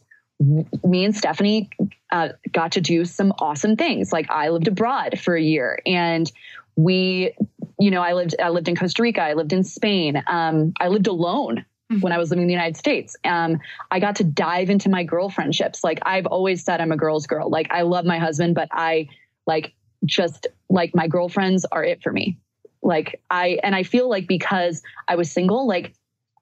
[0.84, 1.68] me and stephanie
[2.12, 4.12] uh, got to do some awesome things.
[4.12, 6.30] Like i lived abroad for a year and
[6.76, 7.34] we
[7.78, 10.88] you know i lived i lived in costa rica i lived in spain um, i
[10.88, 11.64] lived alone.
[11.98, 13.16] When I was living in the United States.
[13.24, 13.58] Um,
[13.90, 15.82] I got to dive into my girlfriendships.
[15.82, 17.50] Like I've always said, I'm a girl's girl.
[17.50, 19.08] Like I love my husband, but I
[19.46, 19.72] like
[20.04, 22.38] just like my girlfriends are it for me.
[22.82, 25.94] Like I, and I feel like because I was single, like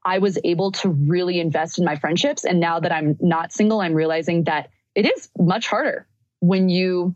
[0.05, 2.45] I was able to really invest in my friendships.
[2.45, 6.07] And now that I'm not single, I'm realizing that it is much harder
[6.41, 7.15] when you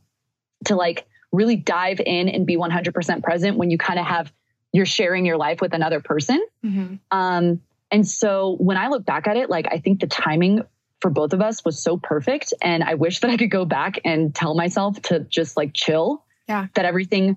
[0.65, 4.33] to like really dive in and be 100% present when you kind of have
[4.73, 6.43] you're sharing your life with another person.
[6.65, 6.95] Mm-hmm.
[7.11, 7.61] Um,
[7.93, 10.63] and so when I look back at it, like I think the timing
[11.01, 12.55] for both of us was so perfect.
[12.63, 16.25] And I wish that I could go back and tell myself to just like chill.
[16.49, 16.69] Yeah.
[16.75, 17.37] That everything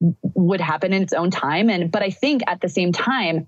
[0.00, 1.70] would happen in its own time.
[1.70, 3.46] And but I think at the same time,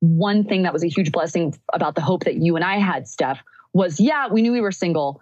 [0.00, 3.08] one thing that was a huge blessing about the hope that you and I had,
[3.08, 3.42] Steph,
[3.72, 5.20] was yeah, we knew we were single,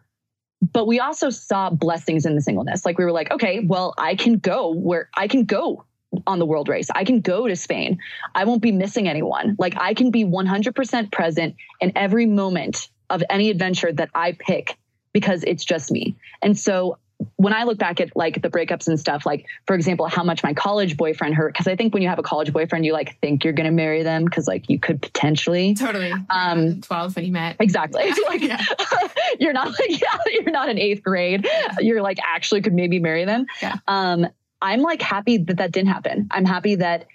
[0.60, 2.84] but we also saw blessings in the singleness.
[2.84, 5.86] Like we were like, okay, well, I can go where I can go
[6.26, 6.88] on the world race.
[6.94, 7.98] I can go to Spain.
[8.34, 9.56] I won't be missing anyone.
[9.58, 14.76] Like I can be 100% present in every moment of any adventure that I pick
[15.12, 16.16] because it's just me.
[16.42, 16.98] And so
[17.36, 20.42] when I look back at like the breakups and stuff, like for example, how much
[20.42, 23.18] my college boyfriend hurt, because I think when you have a college boyfriend, you like
[23.20, 27.32] think you're gonna marry them because like you could potentially totally um twelve when you
[27.32, 28.14] met exactly yeah.
[28.28, 28.64] like yeah.
[29.40, 31.46] you're not like yeah you're not in eighth grade
[31.78, 33.76] you're like actually could maybe marry them yeah.
[33.88, 34.26] um
[34.64, 36.26] I'm like happy that that didn't happen.
[36.30, 37.06] I'm happy that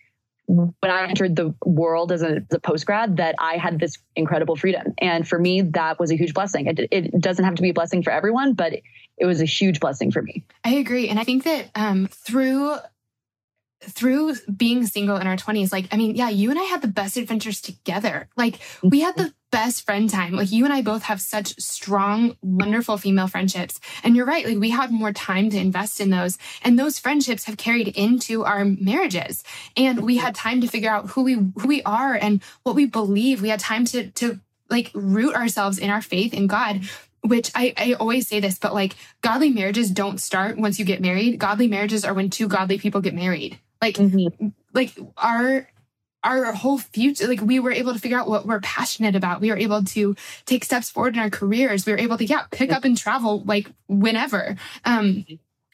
[0.45, 3.97] when I entered the world as a, as a post grad, that I had this
[4.15, 4.93] incredible freedom.
[4.99, 6.67] And for me, that was a huge blessing.
[6.67, 8.73] It, it doesn't have to be a blessing for everyone, but
[9.17, 10.43] it was a huge blessing for me.
[10.63, 11.09] I agree.
[11.09, 12.77] And I think that um, through
[13.81, 16.87] through being single in our 20s, like, I mean, yeah, you and I had the
[16.87, 18.27] best adventures together.
[18.35, 20.33] Like, we had the best friend time.
[20.33, 23.79] Like, you and I both have such strong, wonderful female friendships.
[24.03, 26.37] And you're right, like, we had more time to invest in those.
[26.63, 29.43] And those friendships have carried into our marriages.
[29.75, 32.85] And we had time to figure out who we who we are and what we
[32.85, 33.41] believe.
[33.41, 34.39] We had time to to
[34.69, 36.81] like root ourselves in our faith in God
[37.21, 41.01] which I, I always say this, but like godly marriages don't start once you get
[41.01, 41.39] married.
[41.39, 43.59] Godly marriages are when two godly people get married.
[43.81, 44.47] Like, mm-hmm.
[44.73, 45.67] like our
[46.24, 49.41] our whole future like we were able to figure out what we're passionate about.
[49.41, 50.15] We were able to
[50.45, 51.86] take steps forward in our careers.
[51.86, 54.55] We were able to yeah pick up and travel like whenever.
[54.86, 55.26] Um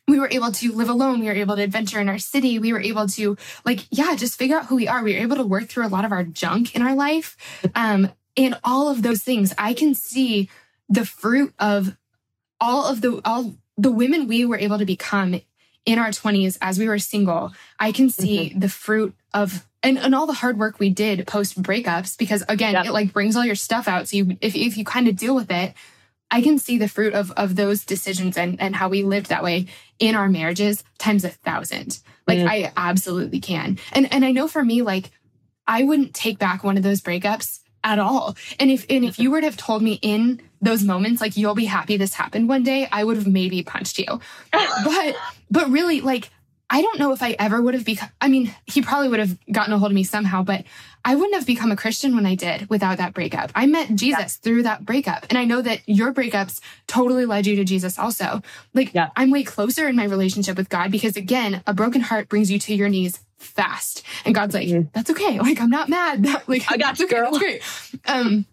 [0.07, 1.19] we were able to live alone.
[1.19, 2.59] We were able to adventure in our city.
[2.59, 5.03] We were able to like yeah just figure out who we are.
[5.03, 7.37] We were able to work through a lot of our junk in our life.
[7.73, 10.49] Um and all of those things i can see
[10.89, 11.95] the fruit of
[12.59, 15.39] all of the all the women we were able to become
[15.85, 18.59] in our 20s as we were single, I can see mm-hmm.
[18.59, 22.73] the fruit of and, and all the hard work we did post breakups because again
[22.73, 22.85] Yep.
[22.87, 24.07] it like brings all your stuff out.
[24.09, 25.73] So you if, if you kind of deal with it
[26.31, 29.43] i can see the fruit of of those decisions and and how we lived that
[29.43, 29.67] way
[29.99, 31.99] in our marriages times a thousand.
[32.27, 32.49] Like Mm.
[32.49, 33.77] i absolutely can.
[33.93, 35.11] And and i know for me like
[35.67, 38.35] i wouldn't take back one of those breakups at all.
[38.59, 41.53] And if and if you were to have told me in those moments like you'll
[41.53, 44.19] be happy this happened one day i would have maybe punched you.
[44.83, 45.15] But
[45.51, 46.29] but really like
[46.75, 49.37] I don't know if I ever would have become I mean, he probably would have
[49.49, 50.65] gotten a hold of me somehow, but
[51.05, 53.51] I wouldn't have become a Christian when I did without that breakup.
[53.55, 55.25] I met Jesus through that breakup.
[55.29, 58.41] And I know that your breakups totally led you to Jesus also.
[58.73, 59.09] Like Yeah.
[59.15, 62.59] I'm way closer in my relationship with God because again, a broken heart brings you
[62.59, 64.03] to your knees fast.
[64.25, 64.91] And God's like, Mhm.
[64.91, 65.39] that's okay.
[65.47, 66.25] Like I'm not mad.
[66.47, 67.15] like I got you, okay.
[67.15, 67.31] girl.
[67.31, 67.61] That's great.
[68.05, 68.45] Um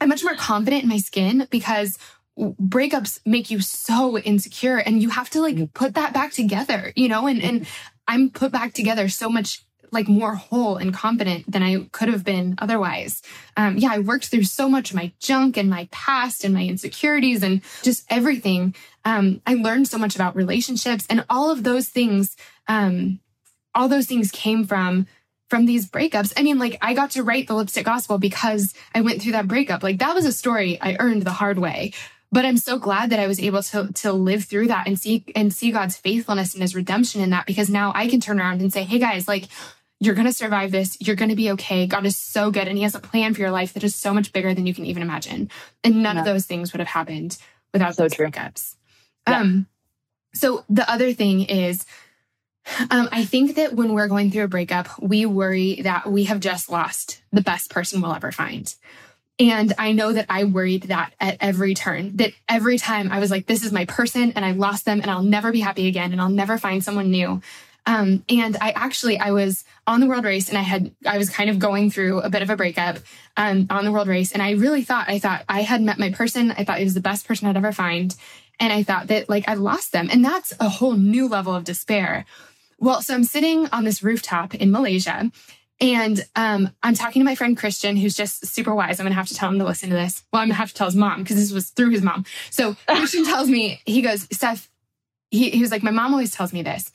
[0.00, 1.98] I'm much more confident in my skin because
[2.38, 7.08] breakups make you so insecure and you have to like put that back together, you
[7.08, 7.66] know, and and
[8.08, 12.24] I'm put back together so much like more whole and confident than I could have
[12.24, 13.22] been otherwise.
[13.56, 16.64] Um yeah, I worked through so much of my junk and my past and my
[16.64, 18.74] insecurities and just everything.
[19.04, 23.20] Um I learned so much about relationships and all of those things um
[23.74, 25.06] all those things came from
[25.50, 26.32] from these breakups.
[26.36, 29.46] I mean, like I got to write the lipstick gospel because I went through that
[29.46, 29.82] breakup.
[29.82, 31.92] Like that was a story I earned the hard way.
[32.34, 35.24] But I'm so glad that I was able to to live through that and see
[35.36, 38.60] and see God's faithfulness and his redemption in that because now I can turn around
[38.60, 39.44] and say, "Hey guys, like
[40.00, 40.96] you're going to survive this.
[41.00, 41.86] You're going to be okay.
[41.86, 44.12] God is so good and he has a plan for your life that is so
[44.12, 45.48] much bigger than you can even imagine."
[45.84, 47.38] And none of those things would have happened
[47.72, 48.26] without So those true.
[48.26, 48.74] breakups.
[49.28, 49.40] Yeah.
[49.40, 49.66] Um
[50.34, 51.86] so the other thing is
[52.90, 56.40] um, I think that when we're going through a breakup, we worry that we have
[56.40, 58.74] just lost the best person we'll ever find.
[59.38, 63.30] And I know that I worried that at every turn, that every time I was
[63.30, 66.12] like, this is my person and I lost them and I'll never be happy again
[66.12, 67.42] and I'll never find someone new.
[67.86, 71.28] Um, and I actually, I was on the world race and I had, I was
[71.28, 72.98] kind of going through a bit of a breakup
[73.36, 74.32] um, on the world race.
[74.32, 76.52] And I really thought, I thought I had met my person.
[76.52, 78.14] I thought it was the best person I'd ever find.
[78.60, 80.08] And I thought that like I lost them.
[80.10, 82.24] And that's a whole new level of despair.
[82.78, 85.30] Well, so I'm sitting on this rooftop in Malaysia
[85.80, 89.00] and um, I'm talking to my friend Christian, who's just super wise.
[89.00, 90.22] I'm going to have to tell him to listen to this.
[90.32, 92.24] Well, I'm going to have to tell his mom because this was through his mom.
[92.50, 94.70] So Christian tells me, he goes, Steph,
[95.30, 96.92] he, he was like, my mom always tells me this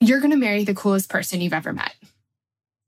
[0.00, 1.94] you're going to marry the coolest person you've ever met.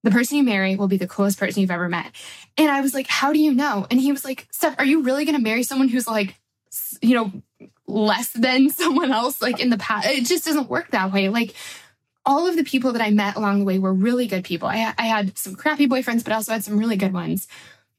[0.03, 2.11] The person you marry will be the coolest person you've ever met.
[2.59, 3.87] And I was like, how do you know?
[3.89, 6.35] And he was like, Steph, are you really going to marry someone who's like,
[7.01, 7.33] you know,
[7.87, 10.09] less than someone else like in the past?
[10.09, 11.29] It just doesn't work that way.
[11.29, 11.55] Like,
[12.27, 14.69] all of the people that I met along the way were really good people.
[14.69, 17.47] I, I had some crappy boyfriends, but also had some really good ones.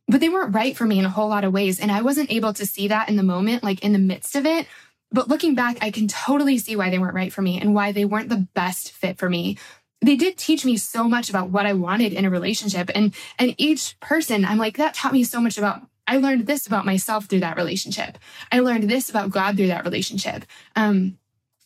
[0.07, 1.79] But they weren't right for me in a whole lot of ways.
[1.79, 4.45] And I wasn't able to see that in the moment, like in the midst of
[4.45, 4.67] it.
[5.11, 7.91] But looking back, I can totally see why they weren't right for me and why
[7.91, 9.57] they weren't the best fit for me.
[10.01, 12.91] They did teach me so much about what I wanted in a relationship.
[12.93, 16.67] And and each person, I'm like, that taught me so much about I learned this
[16.67, 18.17] about myself through that relationship.
[18.51, 20.45] I learned this about God through that relationship.
[20.75, 21.17] Um,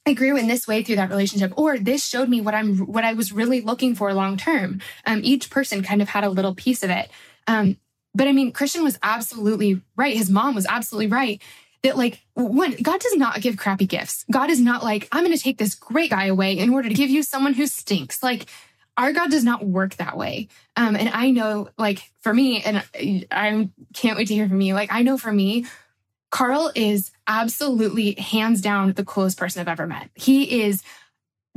[0.05, 3.03] I grew in this way through that relationship, or this showed me what I'm what
[3.03, 4.81] I was really looking for long term.
[5.05, 7.09] Um, each person kind of had a little piece of it.
[7.47, 7.77] Um,
[8.15, 10.15] but I mean, Christian was absolutely right.
[10.15, 11.41] His mom was absolutely right
[11.83, 14.25] that like one, God does not give crappy gifts.
[14.31, 17.09] God is not like, I'm gonna take this great guy away in order to give
[17.09, 18.21] you someone who stinks.
[18.21, 18.47] Like
[18.97, 20.49] our God does not work that way.
[20.75, 22.83] Um, and I know, like for me, and
[23.31, 24.73] I can't wait to hear from you.
[24.73, 25.65] Like I know for me,
[26.31, 30.09] Carl is absolutely hands down the coolest person I've ever met.
[30.13, 30.83] He is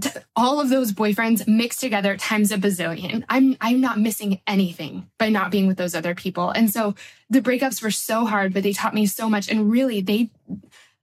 [0.01, 3.25] t- all of those boyfriends mixed together times a bazillion.
[3.29, 6.51] I'm I'm not missing anything by not being with those other people.
[6.51, 6.95] And so
[7.29, 9.51] the breakups were so hard, but they taught me so much.
[9.51, 10.31] And really, they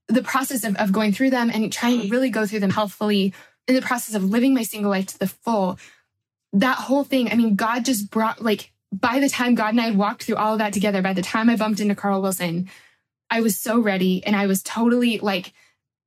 [0.07, 3.33] the process of, of going through them and trying to really go through them healthfully
[3.67, 5.77] in the process of living my single life to the full.
[6.53, 9.91] That whole thing, I mean, God just brought like by the time God and I
[9.91, 12.69] walked through all of that together, by the time I bumped into Carl Wilson,
[13.31, 15.53] I was so ready and I was totally like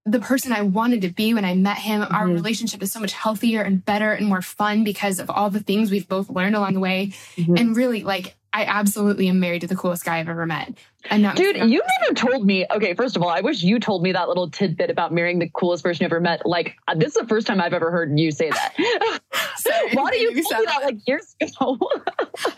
[0.04, 2.02] the person I wanted to be when I met him.
[2.02, 2.34] Our Mhm.
[2.34, 5.90] relationship is so much healthier and better and more fun because of all the things
[5.92, 7.12] we've both learned along the way.
[7.36, 7.58] Mhm.
[7.60, 10.74] And really, like, I absolutely am married to the coolest guy I've ever met.
[11.10, 12.66] I'm not Dude, you never told me.
[12.70, 15.48] Okay, first of all, I wish you told me that little tidbit about marrying the
[15.54, 16.44] coolest person you ever met.
[16.44, 18.74] Like, uh, this is the first time I've ever heard you say that.
[19.56, 21.78] Sorry, Why do you tell me that like years ago?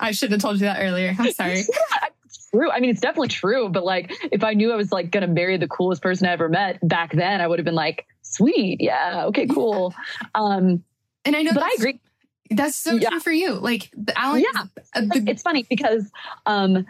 [0.01, 1.15] I should have told you that earlier.
[1.19, 1.59] I'm sorry.
[1.59, 2.09] Yeah,
[2.55, 2.71] true.
[2.71, 3.69] I mean, it's definitely true.
[3.69, 6.49] But like, if I knew I was like gonna marry the coolest person I ever
[6.49, 9.95] met back then, I would have been like, sweet, yeah, okay, cool.
[10.35, 10.83] Um,
[11.25, 12.01] And I know but I that's- agree.
[12.51, 13.09] That's so Yeah.
[13.09, 13.53] true for you.
[13.55, 14.65] Like, Alan, Yeah.
[14.95, 16.11] uh, the, it's funny because
[16.47, 16.87] um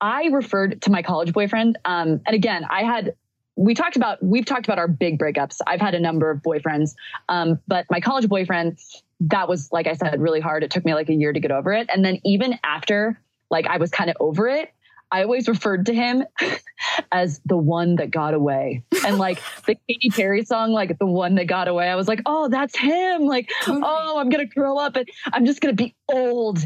[0.00, 1.78] I referred to my college boyfriend.
[1.84, 3.14] Um, and again, I had
[3.54, 5.58] we talked about we've talked about our big breakups.
[5.66, 6.94] I've had a number of boyfriends,
[7.28, 8.78] um, but my college boyfriend,
[9.20, 10.64] that was, like I said, really hard.
[10.64, 11.88] It took me like a year to get over it.
[11.92, 13.20] And then even after
[13.50, 14.70] like I was kind of over it,
[15.12, 16.24] I always referred to him
[17.12, 18.82] as the one that got away.
[19.06, 22.22] And like the Katy Perry song, like the one that got away, I was like,
[22.26, 23.26] oh, that's him.
[23.26, 26.60] Like, oh, I'm going to grow up and I'm just going to be old.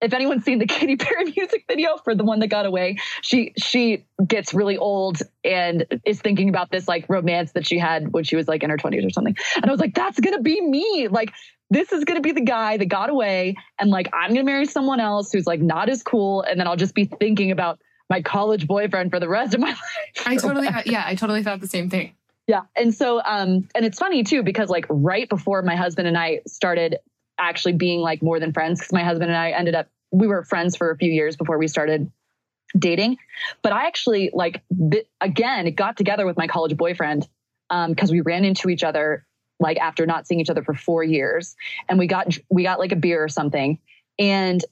[0.00, 3.52] If anyone's seen the Katy Perry music video for the one that got away, she
[3.58, 8.22] she gets really old and is thinking about this like romance that she had when
[8.22, 9.36] she was like in her 20s or something.
[9.56, 11.08] And I was like, that's gonna be me.
[11.08, 11.32] Like
[11.70, 14.50] this is going to be the guy that got away and like i'm going to
[14.50, 17.78] marry someone else who's like not as cool and then i'll just be thinking about
[18.10, 20.26] my college boyfriend for the rest of my life.
[20.26, 22.14] I totally, yeah, I totally thought the same thing.
[22.46, 26.16] yeah and so um and it's funny too because like right before my husband and
[26.16, 26.96] i started
[27.38, 30.42] actually being like more than friends because my husband and i ended up we were
[30.44, 32.10] friends for a few years before we started
[32.78, 33.18] dating.
[33.62, 37.28] But i actually like th- again got together with my college boyfriend
[37.68, 39.26] um because we ran into each other
[39.60, 41.54] like after not seeing each other for four years
[41.88, 43.78] and we got we got like a beer or something.
[44.18, 44.64] And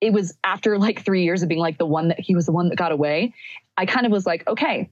[0.00, 2.52] it was after like three years of being like the one that he was the
[2.52, 3.32] one that got away
[3.76, 4.90] i kind of was like okay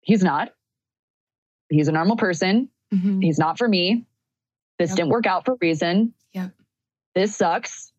[0.00, 0.52] he's not
[1.68, 3.22] he's a normal person Mhm.
[3.22, 4.04] he's not for me
[4.78, 4.96] this Yep.
[4.96, 6.50] didn't work out for a reason Yep.
[7.14, 7.90] this sucks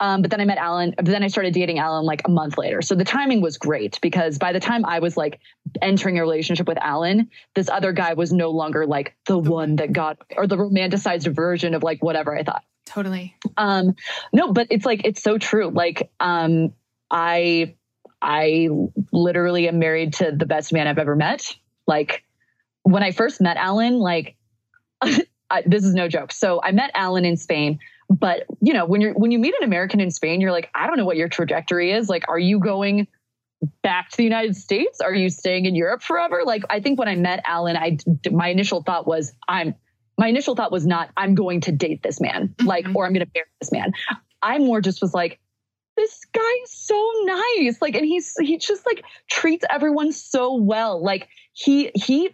[0.00, 0.94] um, but then I met Alan.
[0.96, 2.82] But then I started dating Alan like a month later.
[2.82, 5.38] So the timing was great because by the time I was like
[5.80, 9.92] entering a relationship with Alan, this other guy was no longer like the one that
[9.92, 12.64] got or the romanticized version of like whatever I thought.
[12.84, 13.36] Totally.
[13.56, 13.94] Um,
[14.32, 15.70] no, but it's like it's so true.
[15.70, 16.72] Like um,
[17.10, 17.74] I
[18.20, 18.68] I
[19.12, 21.54] literally am married to the best man I've ever met.
[21.86, 22.24] Like
[22.82, 24.36] when I first met Alan, like
[25.02, 26.32] I, this is no joke.
[26.32, 27.78] So I met Alan in Spain,
[28.08, 30.86] but you know when you're when you meet an American in Spain, you're like, I
[30.86, 32.08] don't know what your trajectory is.
[32.08, 33.06] Like, are you going
[33.82, 35.00] back to the United States?
[35.00, 36.42] Are you staying in Europe forever?
[36.44, 37.98] Like, I think when I met Alan, I
[38.30, 39.74] my initial thought was I'm
[40.18, 42.94] my initial thought was not I'm going to date this man, like, Mhm.
[42.94, 43.92] or I'm going to marry this man.
[44.42, 45.38] I more just was like,
[45.96, 51.02] this guy is so nice, like, and he's he just like treats everyone so well.
[51.02, 52.30] Like he he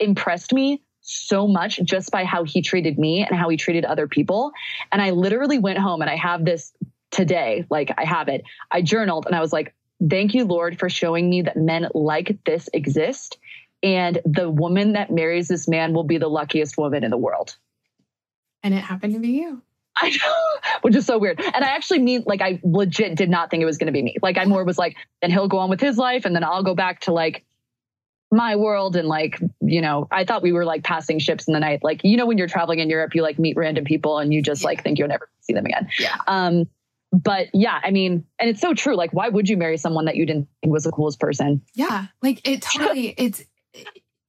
[0.00, 4.06] impressed me so much just by how he treated me and how he treated other
[4.08, 4.52] people.
[4.90, 6.72] And I literally went home and I have this
[7.10, 8.44] today, like I have it.
[8.70, 9.74] I journaled and I was like,
[10.08, 13.36] thank you, Lord, for showing me that men like this exist.
[13.82, 17.56] And the woman that marries this man will be the luckiest woman in the world.
[18.62, 19.62] And it happened to be you.
[19.96, 21.40] I know, which is so weird.
[21.40, 24.02] And I actually mean, like, I legit did not think it was going to be
[24.02, 24.16] me.
[24.22, 26.62] Like, I more was like, then he'll go on with his life, and then I'll
[26.62, 27.44] go back to like
[28.30, 28.96] my world.
[28.96, 31.80] And like, you know, I thought we were like passing ships in the night.
[31.82, 34.40] Like, you know, when you're traveling in Europe, you like meet random people and you
[34.40, 35.90] just like think you'll never see them again.
[35.98, 36.16] Yeah.
[36.26, 36.64] Um,
[37.12, 38.96] but yeah, I mean, and it's so true.
[38.96, 41.60] Like, why would you marry someone that you didn't think was the coolest person?
[41.74, 43.08] Yeah, like it totally.
[43.18, 43.44] It's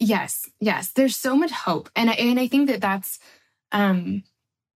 [0.03, 0.91] yes, yes.
[0.91, 3.19] There's so much hope, and I, and I think that that's
[3.71, 4.23] um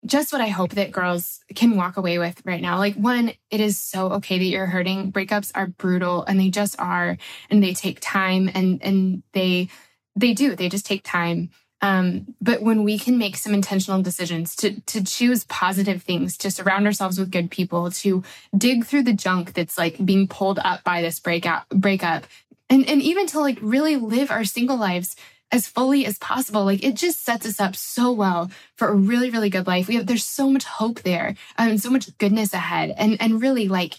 [0.05, 2.77] just what I hope that girls can walk away with right now.
[2.77, 5.11] Like one, it is so okay that you're hurting.
[5.11, 7.17] Breakups are brutal, and they just are,
[7.49, 9.69] and they take time, and and they
[10.15, 10.55] they do.
[10.55, 11.49] They just take time.
[11.79, 16.49] Um, but when we can make some intentional decisions to to choose positive things, to
[16.49, 18.23] surround ourselves with good people, to
[18.57, 22.25] dig through the junk that's like being pulled up by this breakout breakup,
[22.69, 25.15] and and even to like really live our single lives
[25.51, 29.29] as fully as possible like it just sets us up so well for a really
[29.29, 29.87] really good life.
[29.87, 32.93] We have there's so much hope there um, and so much goodness ahead.
[32.97, 33.95] And and really like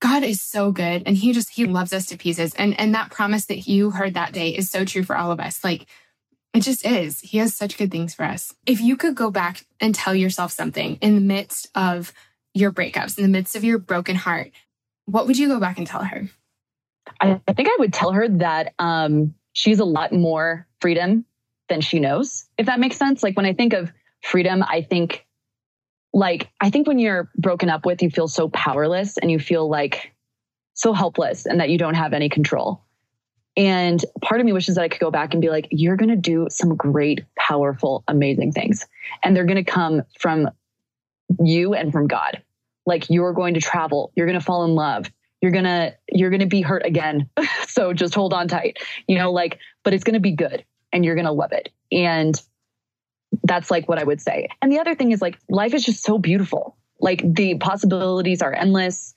[0.00, 2.54] god is so good and he just he loves us to pieces.
[2.54, 5.40] And and that promise that you heard that day is so true for all of
[5.40, 5.64] us.
[5.64, 5.86] Like
[6.52, 7.20] it just is.
[7.20, 8.52] He has such good things for us.
[8.66, 12.12] If you could go back and tell yourself something in the midst of
[12.54, 14.50] your breakups in the midst of your broken heart
[15.06, 16.28] what would you go back and tell her
[17.20, 21.24] I, I think I would tell her that um, she's a lot more freedom
[21.68, 23.22] than she knows, if that makes sense.
[23.22, 25.26] Like when I think of freedom, I think
[26.12, 29.68] like I think when you're broken up with, you feel so powerless and you feel
[29.68, 30.12] like
[30.74, 32.82] so helpless and that you don't have any control.
[33.56, 36.08] And part of me wishes that I could go back and be like, you're going
[36.08, 38.86] to do some great, powerful, amazing things.
[39.22, 40.48] And they're going to come from
[41.42, 42.42] you and from God.
[42.86, 45.10] Like you're going to travel, you're going to fall in love,
[45.40, 47.28] you're to you're to be hurt again.
[47.66, 48.78] so just hold on tight.
[49.06, 51.70] You know, like but it's to be good and you're to love it.
[51.92, 52.40] And
[53.44, 54.48] that's like what I would say.
[54.60, 56.76] And the other thing is like life is just so beautiful.
[57.00, 59.14] Like the possibilities are endless.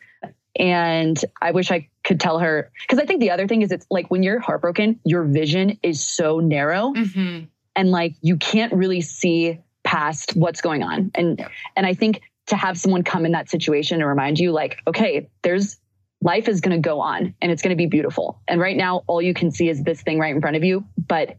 [0.57, 3.87] And I wish I could tell her because I think the other thing is it's
[3.89, 7.45] like when you're heartbroken, your vision is so narrow mm-hmm.
[7.75, 11.11] and like you can't really see past what's going on.
[11.15, 11.45] And
[11.75, 15.29] and I think to have someone come in that situation and remind you like, okay,
[15.41, 15.77] there's
[16.23, 18.41] life is going to go on and it's going to be beautiful.
[18.47, 20.85] And right now all you can see is this thing right in front of you,
[20.97, 21.37] but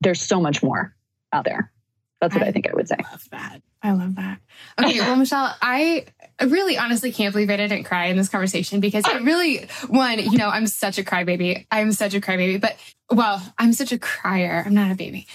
[0.00, 0.94] there's so much more
[1.32, 1.72] out there.
[2.20, 2.96] That's what I, I think I would say.
[3.10, 4.40] love that I love that.
[4.78, 6.06] Okay, well, Michelle, I
[6.42, 10.36] really honestly can't believe I didn't cry in this conversation because it really, one, you
[10.36, 11.66] know, I'm such a crybaby.
[11.70, 12.76] I'm such a crybaby, but
[13.10, 14.62] well, I'm such a crier.
[14.66, 15.26] I'm not a baby.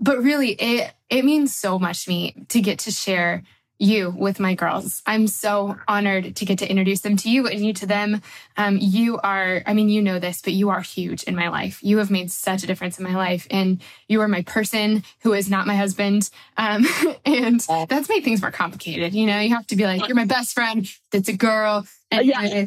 [0.00, 3.44] But really, it it means so much to me to get to share
[3.78, 5.02] you with my girls.
[5.06, 8.22] I'm so honored to get to introduce them to you and you to them.
[8.56, 11.82] Um, you are, I mean, you know this, but you are huge in my life.
[11.82, 13.46] You have made such a difference in my life.
[13.50, 16.30] And you are my person who is not my husband.
[16.56, 16.86] Um,
[17.24, 19.14] and that's made things more complicated.
[19.14, 20.88] You know, you have to be like, you're my best friend.
[21.10, 21.86] That's a girl.
[22.10, 22.66] And yeah.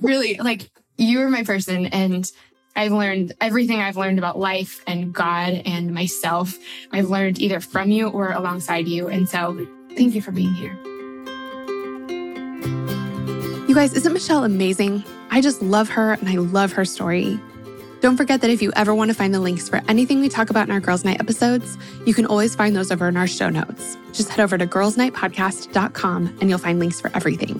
[0.00, 1.86] really, like, you are my person.
[1.86, 2.30] And
[2.76, 6.58] I've learned everything I've learned about life and God and myself.
[6.90, 9.08] I've learned either from you or alongside you.
[9.08, 9.66] And so
[9.96, 10.76] Thank you for being here.
[13.68, 15.04] You guys, isn't Michelle amazing?
[15.30, 17.40] I just love her and I love her story.
[18.00, 20.50] Don't forget that if you ever want to find the links for anything we talk
[20.50, 23.48] about in our Girls Night episodes, you can always find those over in our show
[23.48, 23.96] notes.
[24.12, 27.58] Just head over to girlsnightpodcast.com and you'll find links for everything.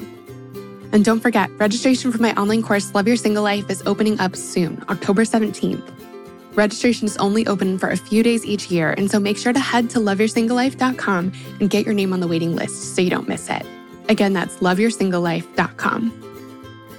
[0.92, 4.36] And don't forget, registration for my online course, Love Your Single Life, is opening up
[4.36, 6.13] soon, October 17th.
[6.54, 9.58] Registration is only open for a few days each year, and so make sure to
[9.58, 13.50] head to loveyoursinglelife.com and get your name on the waiting list so you don't miss
[13.50, 13.66] it.
[14.08, 16.20] Again, that's loveyoursinglelife.com.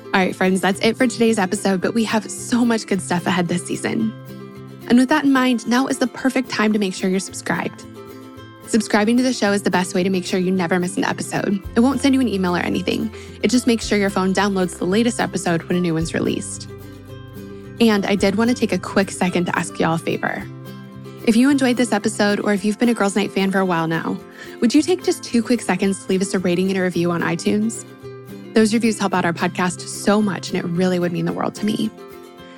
[0.07, 3.27] All right, friends, that's it for today's episode, but we have so much good stuff
[3.27, 4.14] ahead this season.
[4.90, 7.86] And with that in mind, now is the perfect time to make sure you're subscribed.
[8.68, 11.03] Subscribing to the show is the best way to make sure you never miss an
[11.03, 11.61] episode.
[11.76, 14.77] It won't send you an email or anything, it just makes sure your phone downloads
[14.77, 16.69] the latest episode when a new one's released.
[17.80, 20.43] And I did want to take a quick second to ask y'all a favor.
[21.27, 23.65] If you enjoyed this episode, or if you've been a Girls Night fan for a
[23.65, 24.18] while now,
[24.61, 27.11] would you take just two quick seconds to leave us a rating and a review
[27.11, 27.84] on iTunes?
[28.53, 31.56] Those reviews help out our podcast so much, and it really would mean the world
[31.56, 31.89] to me.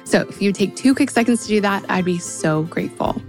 [0.04, 3.22] So if you take two quick seconds to do that, I'd be so grateful.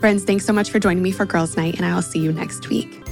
[0.00, 2.32] Friends, thanks so much for joining me for Girls Night, and I will see you
[2.32, 3.02] next week.